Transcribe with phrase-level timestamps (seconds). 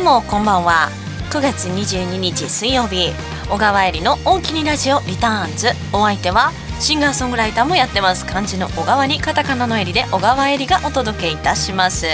[0.00, 0.88] うもこんばんは。
[1.30, 3.12] 9月22日水曜日
[3.50, 5.68] 小川えりの大きにラジオリターンズ。
[5.92, 8.24] お相手はシンガーソングライターもやってます。
[8.24, 12.06] 漢字の小川にカタカナのえりで小川えりがお届けいたします。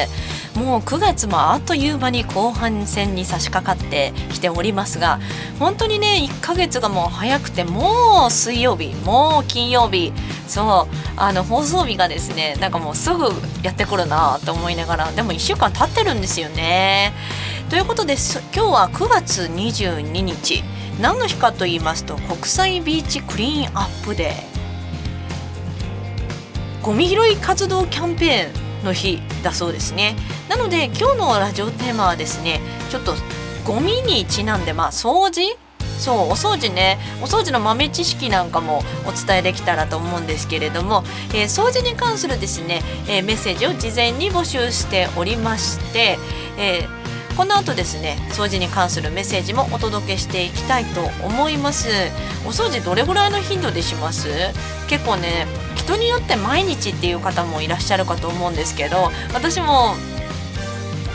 [0.57, 5.21] もう9月もあっという間に後半戦に差し掛かってきておりますが
[5.59, 10.13] 本当にね1ヶ月がもう早くてもう水曜日もう金曜日
[10.49, 13.25] そうあの放送日がですねなんかもうすぐ
[13.63, 17.13] やってくるなと思いながらでも1週間経ってるんですよね。
[17.69, 18.15] ということで
[18.55, 20.63] 今日は9月22日。
[21.01, 24.57] 何の日かと言いますと国際ビーチクリーンアップデー。
[26.83, 28.66] ゴミ拾い活動キャンペーン。
[28.87, 30.17] の日だそうですね。
[30.49, 33.15] なので今日のラジオテーマはですねちょっと
[33.65, 35.59] ゴミにちなんでまあ掃除？
[35.99, 36.99] そうお掃除ね。
[37.23, 41.03] お掃除の豆知識なんかもお伝えできたらと思うんですけれども、
[41.35, 46.19] えー、掃除に関するですね、えー、メッセージを事前に募集しておりまして、
[46.59, 47.06] えー、
[47.37, 51.89] この後ですね掃除に関するメッセージもお届けしていきたいと思います。
[52.47, 54.29] お掃除どれぐらいの頻度でします？
[54.89, 59.95] 結構ね人によって毎日っていう方もいらっしゃるかと思うんですけど私も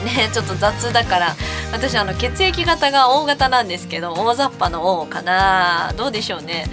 [0.04, 1.36] ね ちょっと雑だから。
[1.74, 5.94] 私あの血液型が O 型なんですけど大雑把の O かな。
[5.96, 6.66] どうでしょうね。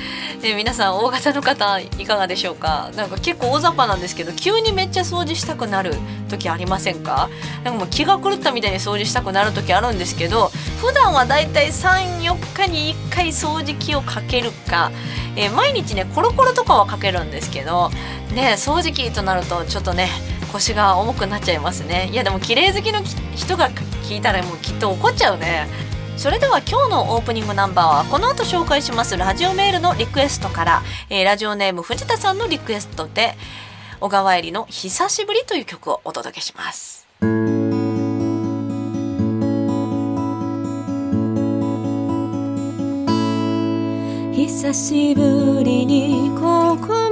[0.42, 2.90] で皆さん O 型の方いかがでしょうか？
[2.96, 5.94] なんか結構大雑把なんですけど急にめっちゃ掃除したくなる
[6.28, 7.30] 時ありませんか？
[7.62, 14.90] なんかもう気が狂ったみたいに掃除したくなる時あるんですけど普段はだいたい34日に1回掃除機をかけるか、
[15.36, 17.90] えー、毎日ねコロコロとかはかけるんですけど
[18.34, 20.08] ね掃除機となるとちょっとね
[20.52, 22.08] 腰が重くなっちゃいますね。
[22.12, 23.00] いやでも綺麗好きの
[23.34, 25.66] 人が聞いたらもうきっと怒っちゃうね。
[26.16, 29.16] それでは今日のオープニングナンバーはこの後紹介します。
[29.16, 33.36] ラジオメールのリクエストから、えー、ラジオネーム藤田さんのリクエストで
[34.00, 37.06] 小川えりの久しぶりという曲をお届けします。
[44.34, 47.08] 久しぶりにここ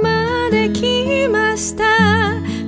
[0.57, 1.83] で来ました。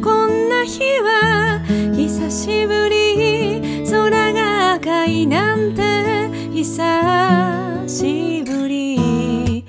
[0.04, 1.60] こんな日は
[1.96, 3.84] 久しぶり。
[3.90, 6.30] 空が赤いなんて。
[6.54, 9.66] 久しぶり。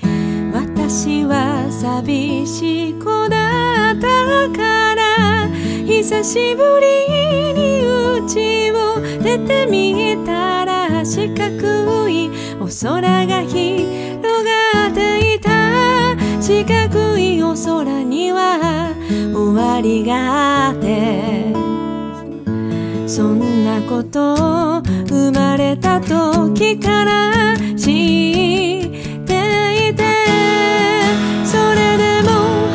[0.53, 5.49] 私は寂しい子だったから。
[5.87, 7.81] 久しぶりに
[8.29, 11.05] 家を出てみたら。
[11.07, 14.10] 四角いお空が広
[17.55, 18.95] 空には
[19.33, 21.53] 終わりがあって
[23.07, 28.91] そんなこと生まれた時から知っ
[29.27, 30.03] ていて
[31.45, 32.29] それでも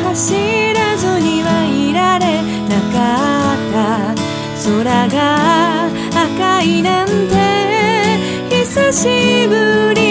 [0.08, 2.96] 走らずにはいられなか
[3.54, 4.26] った。
[4.66, 7.12] 空が赤いなんて
[8.50, 10.05] 久しぶり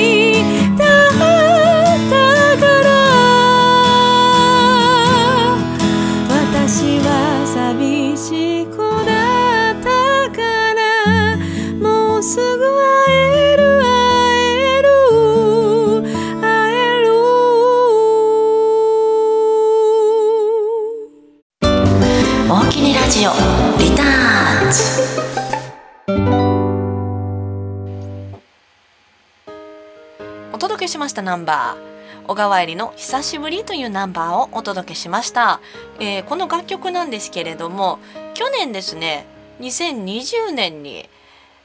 [30.76, 35.62] 届けしましたナンバー小川えりの久しぶりというナンバーをお届けしました、
[36.02, 38.00] えー、この楽曲なんですけれども
[38.34, 39.26] 去年ですね
[39.62, 41.10] 2020年に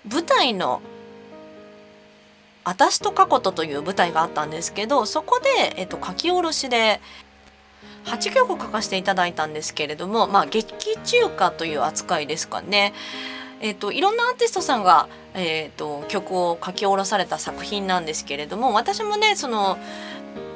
[0.09, 0.81] 舞台の
[2.63, 7.01] 「あたしと過去と」という舞台があったんですけどそこで、えっと、書き下ろしで
[8.05, 10.73] 8曲書かせていただいたんですけれどもまあ劇
[11.03, 12.95] 中歌という扱いですかね。
[13.63, 19.79] えーと、いろんなアーティストさんが、えーと曲を書き下ろされた作品なんですけれども私もねその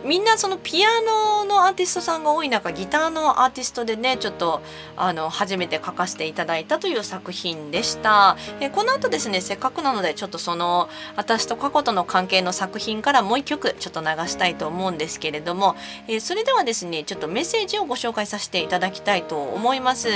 [0.05, 4.61] みんなそのピアノのアーティストさんが多い中ギターのアーティストでねちょっと
[4.97, 15.75] あの初めて書かせていただいたという作品でした、えこの後ですねせっかくなのでちょっとその私と過去との関係の作品からもう一曲ちょっと流したいと思うんですけれども、
[16.07, 20.09] えそれではですねちょっとメッセージをご紹介させていただきたいと思います。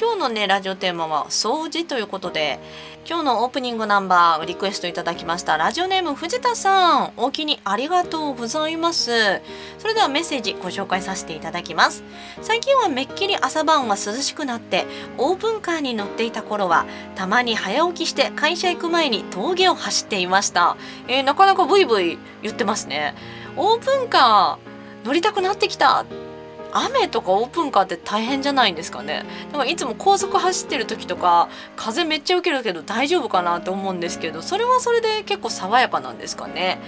[0.00, 2.58] 今日のねラジオテーマは掃除ということで
[3.08, 5.56] 今日のオープニングナンバーをリクエストいただきました。
[5.56, 9.25] ラジオネーム藤田さんお気にありがとうございます。
[9.78, 12.04] それではメッセージご紹介させていただきます。
[12.42, 14.86] 最近はめっきり朝晩は涼しくなって
[15.18, 20.76] オープンカーに乗っていた頃はたまに早起きして会社行く前に峠を走っていました、
[21.08, 23.14] えー、なかなかブイブイ言ってますね。
[23.56, 26.04] オープンカー乗りたくなってきた。
[26.72, 29.24] 雨とかオープンカーって大変じゃないんですかね？
[29.52, 36.78] だからいつも高速走ってる時とか風めっちゃ受けるけど大丈夫かなって思うんですけどそれはそれで結構爽やかなんですかね？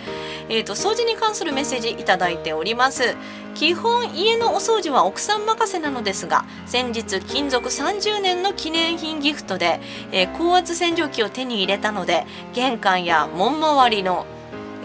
[0.48, 3.16] えーと、掃除に関するメッセージいただいております。
[3.54, 9.80] 基本家のお掃除は奥さん任せなのですが先日勤続30年の記念品ギフトで、
[10.12, 12.24] えー、高圧洗浄機を手に入れたので
[12.54, 14.26] 玄関や門周りの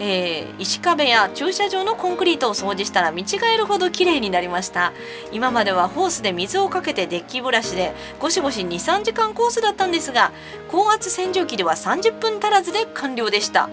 [0.00, 4.92] えー、石壁や駐車場のコンクリートを掃除したら見違えるほど綺麗になりました。
[5.32, 10.32] 今まではホースで水をかけてデッキブラシでゴシゴシ23時間コースだったんですが
[10.68, 13.68] 高圧洗浄機では30分足らずで完了でした。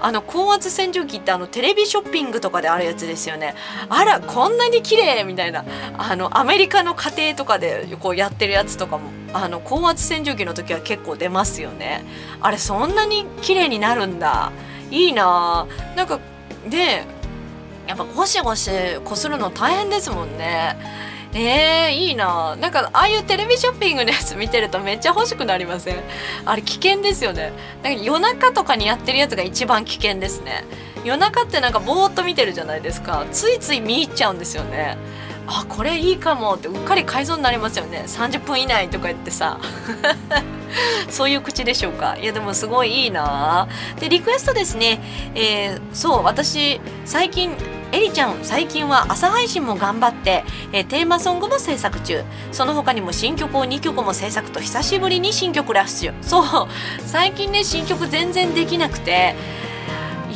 [0.00, 3.54] あの高圧洗浄機ってあのテレビショッピングとかであるやつですよね。
[3.88, 5.64] あらこんなに綺麗みたいな。
[5.98, 12.04] あのアメリカの家庭とかでこうやってるやつとかもあの高圧洗浄機の時は結構出ますよね。
[12.40, 14.52] あれそんなに綺麗になるんだ。
[14.90, 15.66] いいな。
[15.96, 16.18] なんか
[16.68, 17.04] で
[17.86, 18.70] やっぱゴシゴシ
[19.04, 20.76] こするの大変ですもんね。
[21.34, 22.56] えー、いいな。
[22.56, 25.96] なんかああいうテレビショッピングのやつ見てるとめっちゃ欲しくなりません？
[26.46, 27.52] あれ危険ですよね。
[27.82, 30.64] なんか夜中とかにやってるやつが一番危険ですね。
[31.04, 33.26] 夜中ってなんかぼーっと見てるじゃないですか。
[33.30, 34.96] ついつい見入っちゃうんですよね。
[35.50, 38.04] あこれいいかもってうっかり改造になりますよね。
[38.06, 39.58] 30分以内とか言ってさ。
[41.08, 42.18] そういう口でしょうか。
[42.18, 43.66] いやでもすごいいいな。
[43.98, 45.00] でリクエストですね、
[45.34, 47.50] えー、そう私最近
[47.92, 52.22] エリちゃん最近は朝配信も頑張って、えー、テーマソングも制作中。
[52.52, 56.68] その他にも新曲を2曲も制作と久しぶりに新曲ラッシュそう。
[57.06, 59.34] 最近ね新曲全然できなくて。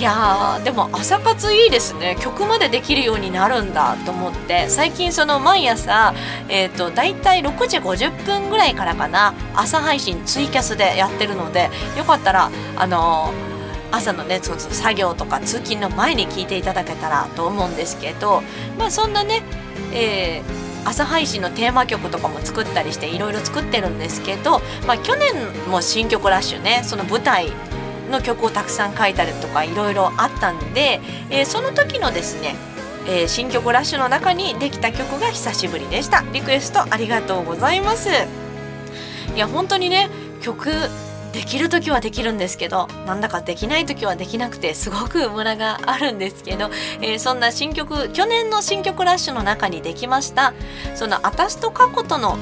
[0.03, 2.17] いやでも朝活いいですね。
[2.21, 4.69] 曲までできるようになるんだと思って。
[4.69, 6.13] 最近その毎朝、
[6.49, 9.33] えーと、だいたい6時50分ぐらいからかな。
[9.55, 13.53] 朝配信ツイキャスでやってるのでよかったらあのー
[13.93, 18.43] 朝のねそ作業とか通勤の前に聞いていただけたらと思うんですけど
[18.79, 19.43] まあそんなね、
[19.93, 25.35] えー、朝配信のテーマ曲とかも作ったりしていろいろ作ってるんですけど、まあ、去年
[25.71, 27.53] も新曲ラッシュねその舞台
[28.13, 31.01] の曲をたくさん書いたりとかいろいろあったんで、
[31.31, 32.55] えー、その時のですね
[33.05, 36.23] えー、新曲ラッシュの中にできた曲が久しぶりでした。
[36.33, 38.09] リクエストありがとうございます。
[39.35, 40.09] いや本当にね
[40.41, 40.71] 曲
[41.33, 46.71] できる時はできるんですけどなんだかできない時はできなくてすごくムラがあるんですけど、
[47.01, 50.53] えー、そんな新曲去年の新曲ラッシュの中にできました
[50.95, 52.37] その「あたしと過去と」の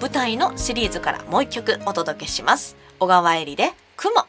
[0.00, 2.76] 舞台のシリーズからもう一曲お届けします。
[2.98, 4.26] 小川えりで「雲」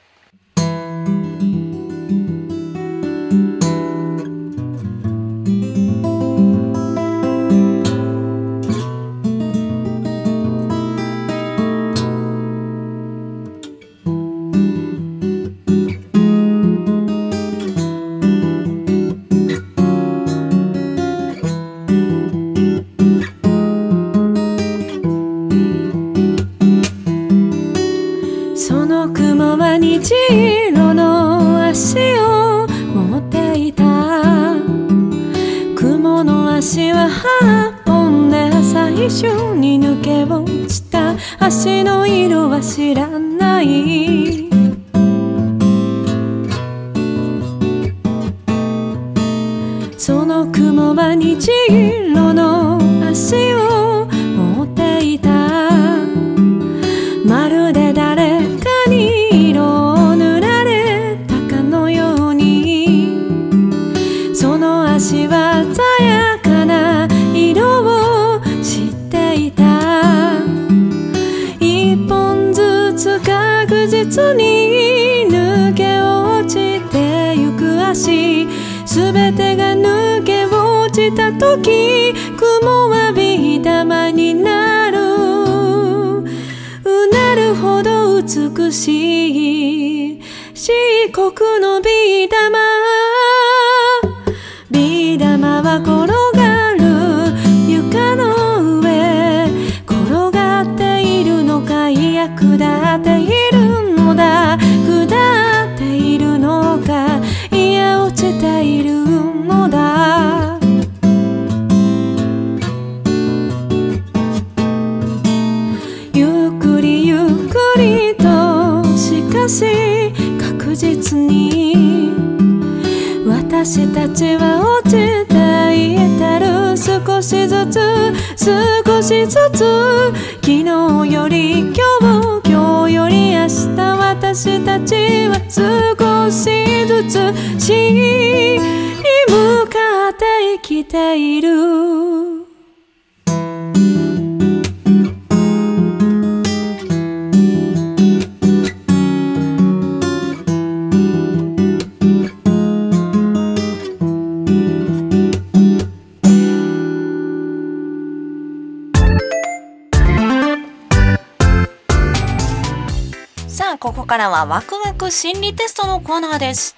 [164.43, 166.75] はワクワク心理テストのコーナーです。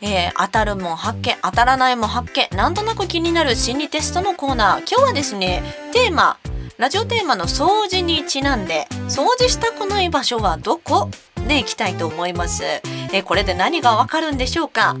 [0.00, 4.78] えー当たるも発見当たらないも発見なんとなく気になる心理テストのコーナー。
[4.80, 6.38] 今日はですねテーマ
[6.76, 11.10] ラジオテーマの掃除にちなんで掃除したくない場所はどこ？
[11.48, 14.94] でいきたいと思います、えーこれで何がわかるんでしょうか？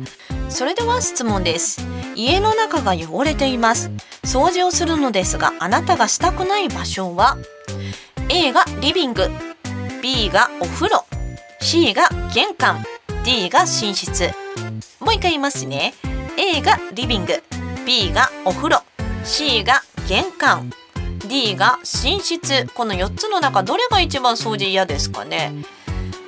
[0.48, 1.86] それでは質問です。
[2.16, 3.90] 家の中が汚れています。
[4.24, 7.36] 掃除をするのですがあなたがしたくない場所は
[8.28, 9.28] ？A がリビング。
[10.02, 11.04] B がお風呂。
[11.60, 12.84] C が玄関。
[13.24, 14.30] D が寝室。
[15.00, 15.92] もう一回言いますね。
[16.38, 17.42] A がリビング。
[17.84, 18.82] B がお風呂。
[19.24, 20.72] C が玄関。
[21.28, 22.66] D が寝室。
[22.74, 25.52] この4つの中どれが一番掃除嫌ですかね。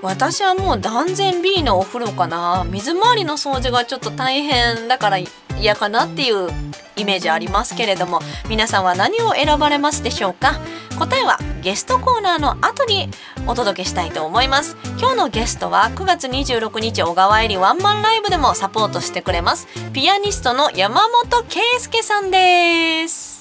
[0.03, 2.67] 私はもう断然 B のお風呂かな。
[2.69, 5.19] 水回りの掃除がちょっと大変だから
[5.59, 6.51] 嫌かなっていう
[6.97, 8.21] イメージありますけれども。
[8.49, 10.61] 皆さんは何を選ばれますでしょうか？
[10.99, 13.09] 答えはゲストコーナーの後に
[13.47, 14.77] お届けしたいと思います。
[14.99, 19.67] 今日のゲストは9月26日小川えりワンマンライブでもサポートしてくれます。
[19.93, 23.41] ピアニストの山本圭介さんです。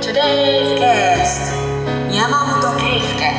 [0.00, 1.52] Today's guest
[2.14, 3.35] 山本圭介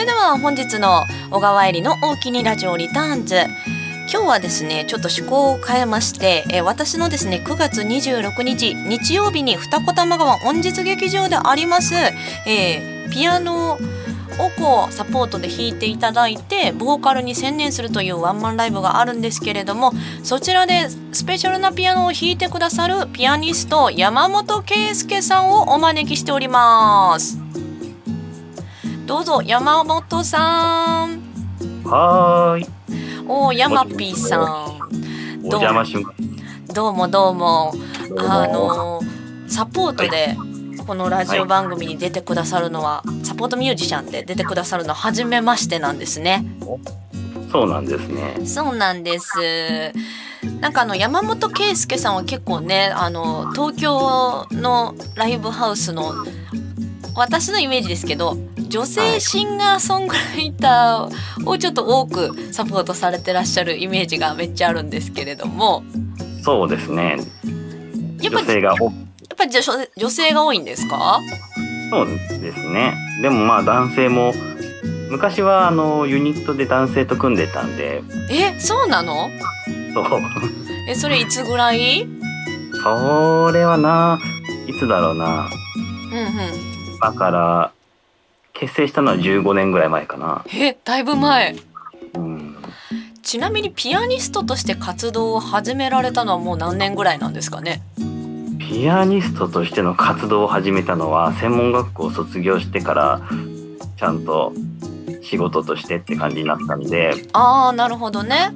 [0.00, 3.36] それでは本日の小川えりの大きにラジオリターンズ。
[4.10, 11.94] 今日はですねちょっと趣向を変えまして、え私のですね9月26日日曜日に二子玉川音実劇場であります、
[12.46, 13.78] えーピアノを
[14.58, 19.92] こうサポートで弾いていただいてボーカルに専念するというワンマンライブがあるんですけれども
[20.22, 27.38] そちらでスペシャルなピアノを弾いてくださるピアニスト山本圭介さんをお招きしております。
[29.10, 31.18] どうぞ山本さん。
[31.82, 32.66] はーい。
[33.26, 34.88] おー山ピーさん。
[35.42, 36.12] お邪魔しま
[36.68, 36.72] す。
[36.72, 37.74] どうもどうも。
[38.08, 38.32] どうも。
[38.32, 39.00] あの
[39.48, 40.36] サポートで
[40.86, 46.44] このラジオ番組に出てくださるのは、サポートミュージシャンで出てくださるのは初めましてなんですね。
[47.50, 48.46] そうなんですね。
[48.46, 49.26] そうなんです。
[50.60, 56.14] なんかあの山本圭介さんは結構ねあの東京のライブハウスの
[57.16, 58.36] 私のイメージですけど
[58.70, 65.82] 女性シンガーソングライターをちょっと多くサポートされてらっしゃるイメージがめっちゃあるんですけれども
[66.42, 67.16] そうですね。
[68.22, 68.92] やっぱ女性がお、やっ
[69.36, 69.60] ぱり女
[69.96, 71.20] 女性が多いんですか？
[71.90, 72.94] そうですね。
[73.20, 74.32] でもまあ男性も、
[75.10, 79.28] 昔はあのユニットで男性と組んでたんで、えそうなの？
[79.92, 80.20] そう。
[80.88, 82.02] えそれいつぐらい？
[82.04, 82.20] うん
[82.82, 84.18] それはな、
[84.66, 85.50] いつだろうな。
[86.12, 87.72] うんだから、
[88.60, 90.44] 結成したのは15年ぐらい前かな。
[90.54, 91.56] えだいぶ前
[92.14, 92.56] うん。
[93.22, 97.80] ちなみにピアニストとして活動を始められたのはもう何年ぐらいなんですかね
[98.58, 103.20] ピアニストとしての活動を始めたのは、専門学校を卒業してから、
[103.96, 104.52] ちゃんと
[105.22, 108.52] 仕事としてって感じになったんで、ああなるほどね？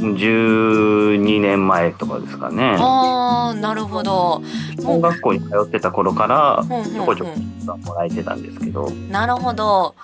[0.00, 2.76] 12年前とかですかね。
[2.78, 4.42] ああなるほど。
[4.76, 7.32] 専門学校に通ってた頃からちょこちょこ
[7.74, 9.94] うもらえてたんですけど、んなるほど。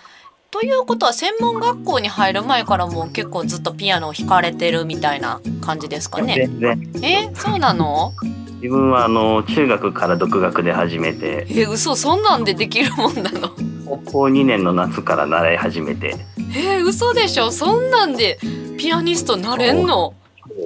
[0.50, 6.34] ということは専門学校に入る前からもう結構ずっとピアノを弾かれてるみたいな感じですかね。
[6.60, 6.60] 全
[6.92, 6.92] 然。
[7.02, 8.12] えそうなの？
[8.56, 11.46] 自分はあの中学から独学で始めて。
[11.50, 13.50] え嘘そんなんでできるもんなの？
[13.84, 16.16] 高校2年の夏から習い始めて。
[16.56, 17.50] え嘘でしょ？
[17.52, 18.38] そんなんで
[18.78, 20.14] ピアニストなれんの？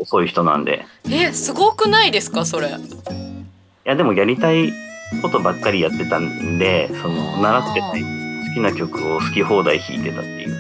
[0.05, 0.85] そういう人なんで。
[1.11, 2.69] えすごくないですかそれ？
[2.69, 2.73] い
[3.85, 4.73] やでもやりたい
[5.21, 8.03] ことばっかりやってたんでその習ってない
[8.49, 10.51] 好きな曲を好き放題弾いてたっていう。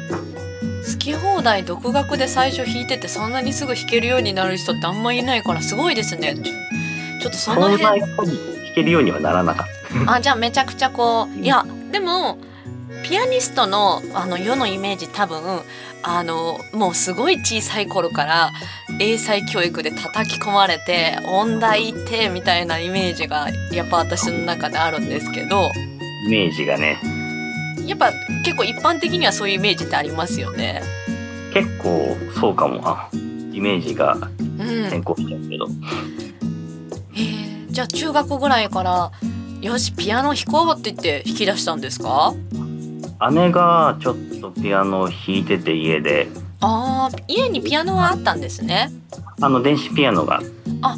[0.92, 6.34] 好き放題独学で最初弾いててそんなにすぐ弾けるようになる人ってあんまいないからすごいですね
[7.20, 8.16] ちょっとその辺弾
[8.74, 9.66] けるようにはならなかっ
[10.06, 12.38] あじゃあめちゃくちゃこういやでも
[13.04, 15.60] ピアニストのあの世のイメージ多分
[16.02, 18.50] あのもうすごい小さい頃から
[18.98, 25.70] 英才教育で叩き込まれて音大行ってみたいなイメージがやっぱ私の中であるんですけど。
[25.70, 25.80] た
[26.26, 26.98] イメージがね。
[27.86, 28.12] やっぱ
[28.44, 30.82] 結構一般的にはそういうイメージってありますよね。
[31.52, 32.80] 結構そうかも。
[32.84, 33.08] あ
[33.52, 34.16] イメージが
[34.60, 35.66] うん、先行しちゃうけど、
[37.14, 37.70] えー。
[37.70, 39.12] じゃあ中学ぐらいから
[39.60, 42.34] よしピアノ弾こうって言って弾き出したんですか？
[43.32, 46.28] 姉がちょっとピアノを弾いてて家で。
[46.60, 48.90] あー家にピアノはあったんですね。
[49.40, 50.40] あの電子ピアノが。
[50.82, 50.96] ア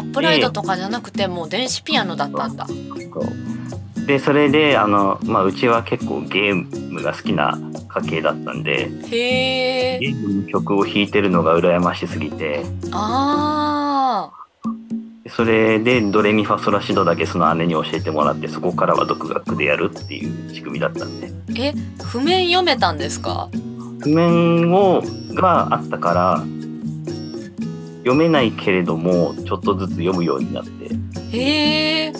[0.00, 2.66] ップライトとかじゃなくてもう電子ピアノだったんだ。
[4.06, 7.58] でそれであの、まあ、うちは結構ゲームが好きな
[7.88, 12.64] 家系だったんでへえゲームの曲を弾いてるのが羨ましすぎて。
[12.92, 14.30] あ
[15.30, 21.28] それでドレミファソラシドだけその姉に教えてもらってそこからは独学でやるっていう仕組みだったんで。
[21.28, 23.48] ーえ譜面読めたんですか？
[24.02, 25.02] 譜面を
[25.34, 26.44] があったから
[27.98, 30.94] 読めないけれどもちょっとずつ読むようになって。
[31.36, 32.12] へえ。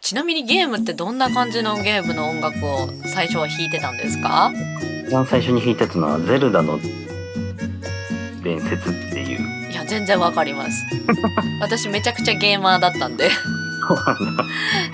[0.00, 4.50] ちなみにゲームってどんな感じのゲームの音楽を最初は弾いてたんですか？
[5.06, 6.78] 一番最初に弾いたのは「ゼルダの
[8.42, 9.17] 伝説」って
[9.78, 10.84] や全然わかります。
[11.60, 13.30] 私めちゃくちゃゲーマーだったんで。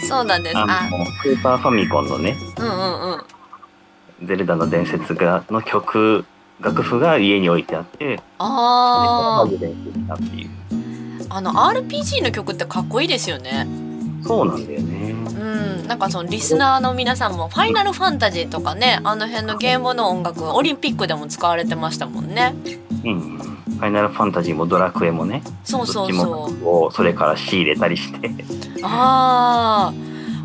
[0.08, 0.56] そうなんです。
[0.56, 0.90] ああ。
[0.90, 2.36] のスーパーファミコンのね。
[2.58, 3.22] うんうんうん
[4.22, 6.24] 「ゼルダの伝説が」の曲
[6.60, 10.16] 楽譜が家に置いてあってああ
[11.30, 13.66] あの RPG の曲ってかっこいいですよね。
[14.22, 15.10] そうなんだよね。
[15.10, 15.88] うん。
[15.88, 22.54] なんかそのリスナーの皆さんも「ファイナルファンタジー」とかねあの辺のゲームの音楽オリンピックでも使われてましたもんね。
[23.04, 23.38] うん。
[23.38, 26.68] ファイナルファンタジーもドラクエもねそうそうそう。
[26.68, 28.30] をそれから仕入れたりして。
[28.82, 29.94] ああ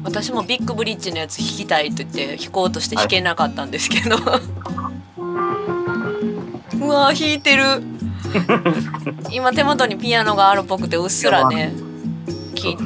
[0.03, 4.15] 私もビッグブリッジのやつ弾きたいと言って弾こうとして弾けなかったんですけど、
[6.81, 7.83] うわー弾いてる。
[9.31, 11.73] 今手元にピアノがあるっぽくてうっすらね
[12.53, 12.77] 聞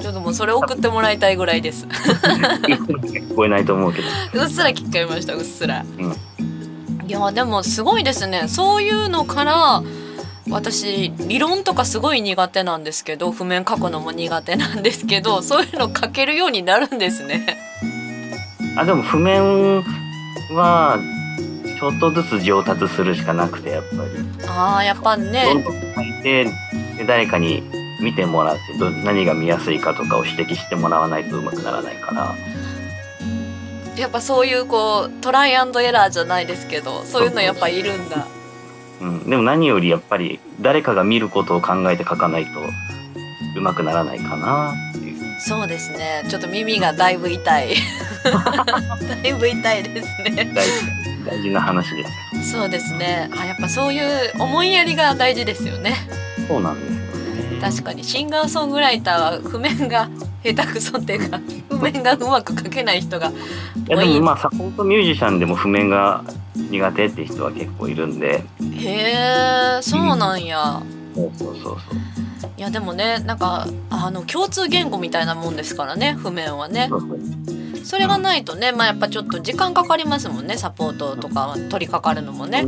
[0.00, 1.86] ちょっともうそれ送ってもらいたいぐらいです。
[1.90, 4.08] 聞こえないと思うけど。
[4.42, 6.16] うっすら聞こえましたうっすら、うん。
[7.06, 8.44] いやでもすごいですね。
[8.46, 9.82] そういうのから
[10.50, 17.58] 私理論とかすごい苦手なんですけど譜面書くのも苦手なんですけどそういうの書けるようになるんですね。
[18.76, 19.82] あでも譜面
[20.54, 20.98] は
[21.78, 24.00] ちょっとずつ上達するしかなくてやっぱり。
[24.46, 25.44] あーやっぱどんね。
[25.52, 25.62] どん
[25.94, 26.44] 書いて
[26.96, 27.62] で誰かに
[28.00, 32.34] 見てもらってど何が見やすいかとかを指摘してもらわないとうまくならないから。
[33.96, 38.26] やっぱそういうこうトライアンドエラーじゃないですけどそういうのやっぱいるんだ
[39.00, 42.60] うん、でも何よりやっぱり誰かが見ることを考えて書かないと
[43.56, 45.40] うまくならないかなっていう。
[45.40, 46.24] そうですね。
[46.28, 47.74] ちょっと耳がだいぶ痛い。
[48.24, 50.52] だいぶ痛いですね。
[50.54, 50.72] 大事。
[51.26, 52.04] 大事な話で
[52.42, 52.52] す。
[52.52, 53.30] そうですね。
[53.38, 55.96] あやっぱそういう思いやりが大事ですよね。
[56.46, 57.00] そうなんです
[57.60, 60.08] 確かにシンガーソングライターは譜面が
[60.42, 63.32] 下手くそっていうか譜面がうまく書けない人がい
[63.86, 66.24] やでもまあサポートミュージシャンでも譜面が
[66.70, 68.42] 苦手って人は結構いるんで。
[68.60, 70.82] へえそうなんや。
[71.14, 71.96] そうそうそうそ
[72.48, 72.50] う。
[72.56, 76.86] いやでもねなんかあの共通言語みたいなもんですからね譜面はね。
[76.90, 82.64] そうそうそれがないとねまあやっぱちょっと時間かかりますもんねサポートとか取り掛かるのもね。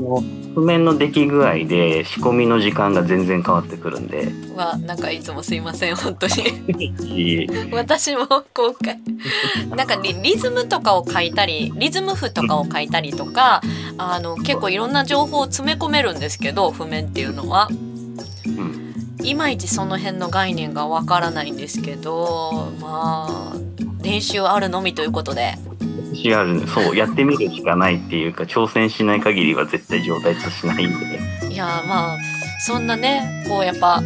[0.55, 4.29] 譜面の出来具合で仕込みの時間が全然変わってくるんで。
[4.55, 6.95] はなんかいつもすいません本当に。
[7.01, 7.49] いい。
[7.73, 9.01] 私も今回
[9.71, 13.63] なんかリリズムとかを書いたりリズム譜とかを書いたりとか
[13.99, 17.69] あの結構いろんな情報を詰め込めるんですけど譜面っていうのは。
[18.47, 18.82] うん
[19.25, 23.57] いまいちその辺の概念がわからないんですけどまあ
[24.03, 25.55] 練習あるのみということで。
[26.15, 30.99] CR そうやってみるしかないっていうか挑戦しない限りは絶対上達しないん
[31.41, 31.49] で。
[31.49, 32.19] いやまあ
[32.67, 34.03] そんなねこうやっぱ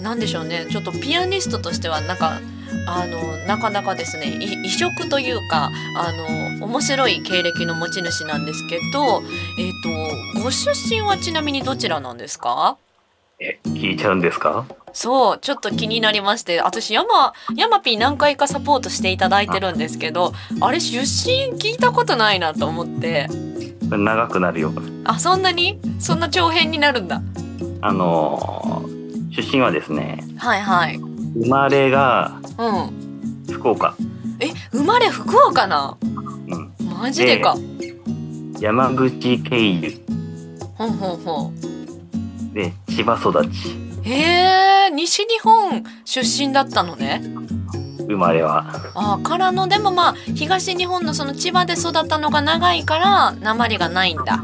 [0.00, 2.40] なんでしょうねちょっとピアニストとしてはなんか
[2.86, 6.12] あのなかなかですねい異色というかあ
[6.60, 9.22] の面白い経歴の持ち主なんですけど、
[9.58, 9.72] えっ
[10.34, 12.78] とご出身はちなみにどちらなんですか？
[13.40, 14.66] え聞いちゃうんですか？
[14.92, 23.28] そうちょっと気になりまして私山山 P 何回かサポートしていただいてるんですけどあれ出身聞いたことないなと思って。
[23.90, 24.72] 長くなるよ。
[25.04, 25.80] あそんなに？
[25.98, 27.22] そんな長編になるんだ。
[27.80, 28.98] あのー
[29.30, 30.98] 出身はですねはいはい。
[30.98, 33.44] 生まれがうん。
[33.52, 33.94] 福岡、
[34.40, 37.56] え生まれ福岡なうん、マジでか、
[38.58, 40.00] 山口経由。
[40.74, 41.54] ほんほんほん
[42.58, 43.70] で千葉育ち。
[44.02, 47.22] へえ西日本出身だったのね。
[48.08, 48.64] 生まれは。
[48.94, 54.42] あからのでもまあ東日本のその千葉で育ったのが長いから鉛がないんだ。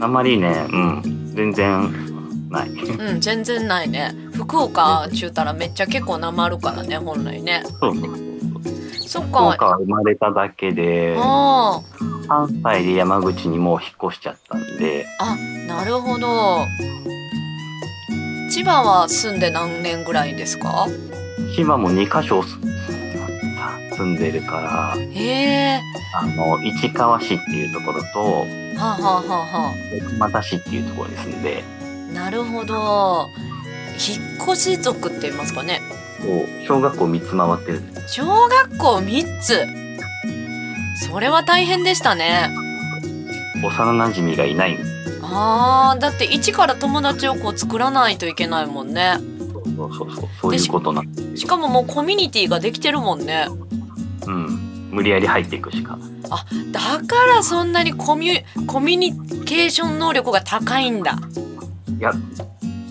[0.00, 1.32] あまりねうん。
[1.34, 2.68] 全然ない。
[2.68, 4.14] うん全然ないね。
[4.32, 7.64] 福岡ちゅうたらめっちゃ結構鉛るからね本来ね。
[7.80, 8.35] そうそう
[9.06, 11.80] そっ福岡生まれただけであ
[12.28, 15.06] 3歳で山口にもう引っ越しちゃったんで。
[15.20, 16.64] あなるほど。
[18.50, 20.86] 千葉は住んで何年ぐらいですか？
[21.54, 22.58] 千葉も2箇所す
[23.96, 25.80] 住んでるからへえ。
[26.14, 28.46] あの市川市っていうところと
[28.78, 31.64] はあ、はあはあは奥又市っていうところに住んで。
[32.10, 33.28] あ、なるほど。
[33.98, 35.80] 引っ越し族って言いますかね
[36.26, 37.82] そう小学校3つ回ってる。
[38.08, 39.66] 小学校3つ。
[41.08, 42.50] それは大変でしたね。
[43.62, 44.78] 幼馴染がいない。
[45.22, 49.18] あーだって一から友達をこう作らないといけないもんね。
[49.76, 50.28] そうそうそう。
[50.40, 53.46] そういうことなんしかももうコミュニティができてるもんね。
[54.26, 54.90] うん。
[54.90, 55.98] 無理やり入っていくしか。
[56.72, 59.12] だからそんなにコミュコミュニ
[59.44, 61.18] ケーション能力が高いんだ。
[61.98, 62.12] いや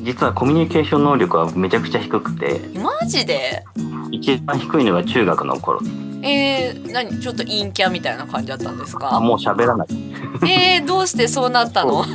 [0.05, 2.61] 実はコミュニケーション能力はめちゃくちゃ低くて。
[2.77, 3.65] マジで？
[4.11, 5.81] 一番低いのが中学の頃。
[6.21, 7.19] えー、何？
[7.19, 9.87] ちょっと陰キャみたいな感じだったんですあかもう喋らない。
[10.47, 12.05] えー、どうしてそうなったの？
[12.05, 12.07] い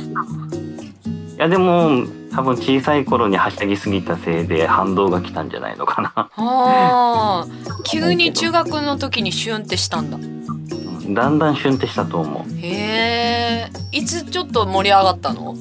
[1.37, 6.13] やでも多分小さい頃にはしゃぎすぎたせいで反動が来たんじゃないのかな。
[6.15, 7.83] あー。
[7.83, 10.17] 急に中学の時にシュンってしたんだ。
[10.17, 12.57] だんだん旬ってしたと思う。
[12.57, 15.57] へえいつちょっと盛り上がったの？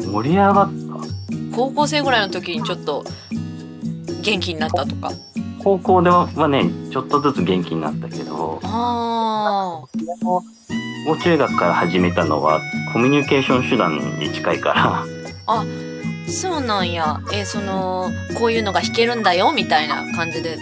[0.00, 0.72] 盛り上がっ
[1.54, 3.04] 高校生ぐらいの時にちょっと
[4.22, 5.10] 元気になったとか？
[5.10, 5.16] た
[5.62, 10.42] 高校ではねちょっとずつ元気になったけどあーも
[11.14, 12.60] う中学から始めたのは
[12.92, 15.04] コミュニケーション手段に近いから。
[16.28, 17.20] そうなんや。
[17.32, 20.56] えーそのこういうのが弾けるんだよみたいな感じで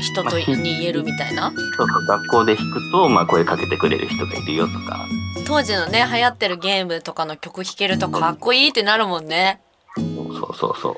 [0.00, 1.52] 人とに言えるみたいな？
[1.76, 5.06] そうそう学校で弾くと、まあ、声かけてくれる人がいるよとか。
[5.46, 9.60] 当時のね流行ってるゲームとかの曲弾けるとかっこいいってなるもんね
[10.52, 10.96] そうそうそ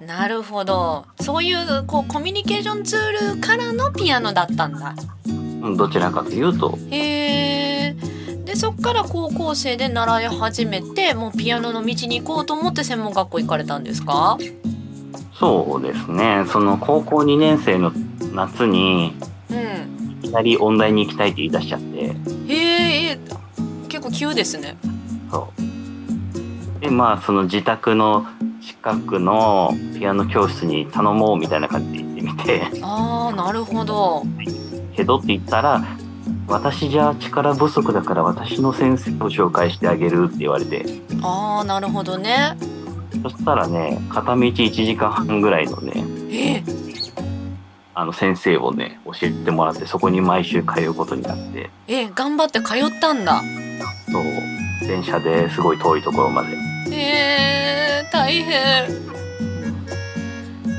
[0.00, 0.04] う。
[0.04, 1.06] なるほど。
[1.20, 4.94] そういうこうコミュニケーションツールからのピアノだったんだ。
[5.26, 6.78] うんどちらかというと。
[6.90, 7.96] へえ
[8.44, 14.38] でそっから高校生で習い始めてもうピアノの道に行こうと思って専門学校行かれたんですか？
[15.34, 16.44] そうですね。
[16.48, 17.92] その高校2年生の
[18.32, 19.14] 夏に
[19.50, 20.20] うん。
[20.24, 21.98] いきなり音大に行きたいって言い出しちゃって。
[21.98, 22.12] へ
[22.48, 23.18] ええ
[23.88, 24.76] 結構急ですね。
[25.30, 25.62] そう
[26.80, 28.26] でまあその自宅の
[28.60, 32.80] 近くのピアノ教室に頼もうみたいな感じで行ってみて。
[32.82, 34.22] あーなるほど。
[34.94, 35.82] けどって言ったら
[36.46, 40.84] 私じゃ力不足だから私の先生を紹介してあげるって言われて。
[41.22, 42.56] あーなるほどね。
[43.22, 46.62] そしたらね片道1時間半ぐらいのねえ？
[47.94, 51.70] あの先生をね教えてもらってそこに毎週通うことになって。
[51.88, 53.42] え頑張って通ったんだ。
[54.12, 54.22] そう。
[54.86, 56.56] 電車ですごい遠いところまで
[56.96, 59.08] えー、大変。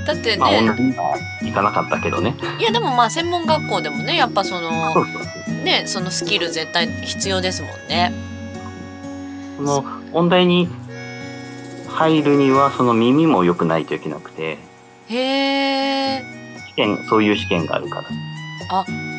[0.06, 2.36] だってまあね、同じには行かなかったけどね。
[2.60, 5.06] いやでもまあ専門学校でもねやっぱその
[5.64, 8.12] ねそのスキル絶対必要ですもんね。
[9.58, 10.68] その音大に
[11.90, 14.58] 入るにはその耳も良くないといけなくて。
[15.10, 16.24] へえ。
[16.70, 18.04] 試験そういう試験があるから。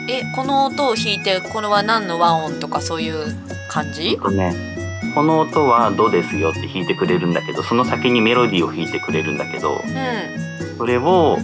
[0.09, 3.37] えこの音を弾いてこれは何の和音とかそういう
[3.68, 4.79] 感えっじとね
[5.14, 10.77] この音は「ド」ですよって弾いてくれるんだけどその先にメロディーを弾いてくれるんだけどうん。
[10.79, 11.38] それを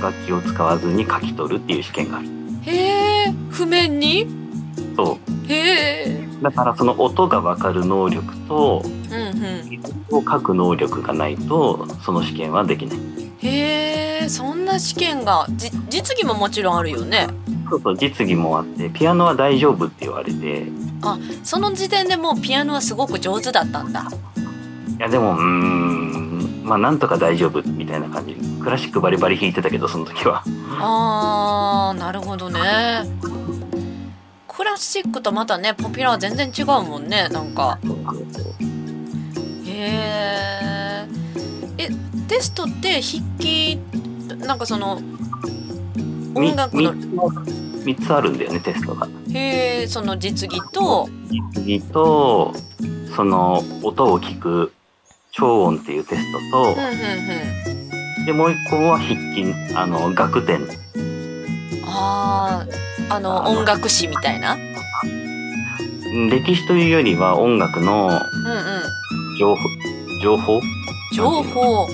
[0.00, 2.28] 楽器を使わずに書き取るっていう試験がある。
[2.62, 4.26] へえ譜面に？
[4.96, 5.54] そへ
[6.06, 6.26] え。
[6.40, 10.18] うだからその音が分かる能力とうんうん。
[10.18, 12.98] を書く能力がないとその試験はできない。
[13.38, 17.28] へえそんな試験がじ実技ももちろんあるよね
[17.68, 20.62] そうそう実技もあってピアノは大丈夫って言われて。
[20.62, 20.72] い
[21.44, 24.04] その時点でもうピアノはすごく上手だったんだ。
[24.98, 28.34] やでもうーんまあなんとか大丈夫みたいな感じ。
[28.62, 30.42] クラシックバリバリ弾いてたけどその時は。
[30.78, 32.60] あーなるほどね。
[34.48, 37.78] クラシックとまたねポピュラーは全然違うもんねなんか。
[39.66, 41.06] へえ
[41.78, 41.88] え
[42.26, 43.78] テストって筆記
[44.38, 45.65] なんかそのみ
[46.36, 49.08] 音楽の3つあるんだよねテストが。
[49.32, 52.54] へえその実技と実技と
[53.14, 54.72] その音を聞く
[55.32, 56.78] 超音っていうテストとうんうん
[58.20, 58.26] うん。
[58.26, 60.60] でもう一個は筆記あの楽点
[61.86, 64.56] あーあのあの音楽史みたいな？
[66.30, 68.18] 歴史というよりは音楽のうんうん。
[69.38, 69.62] 情報
[70.22, 70.60] 情報？
[71.14, 71.86] 情報。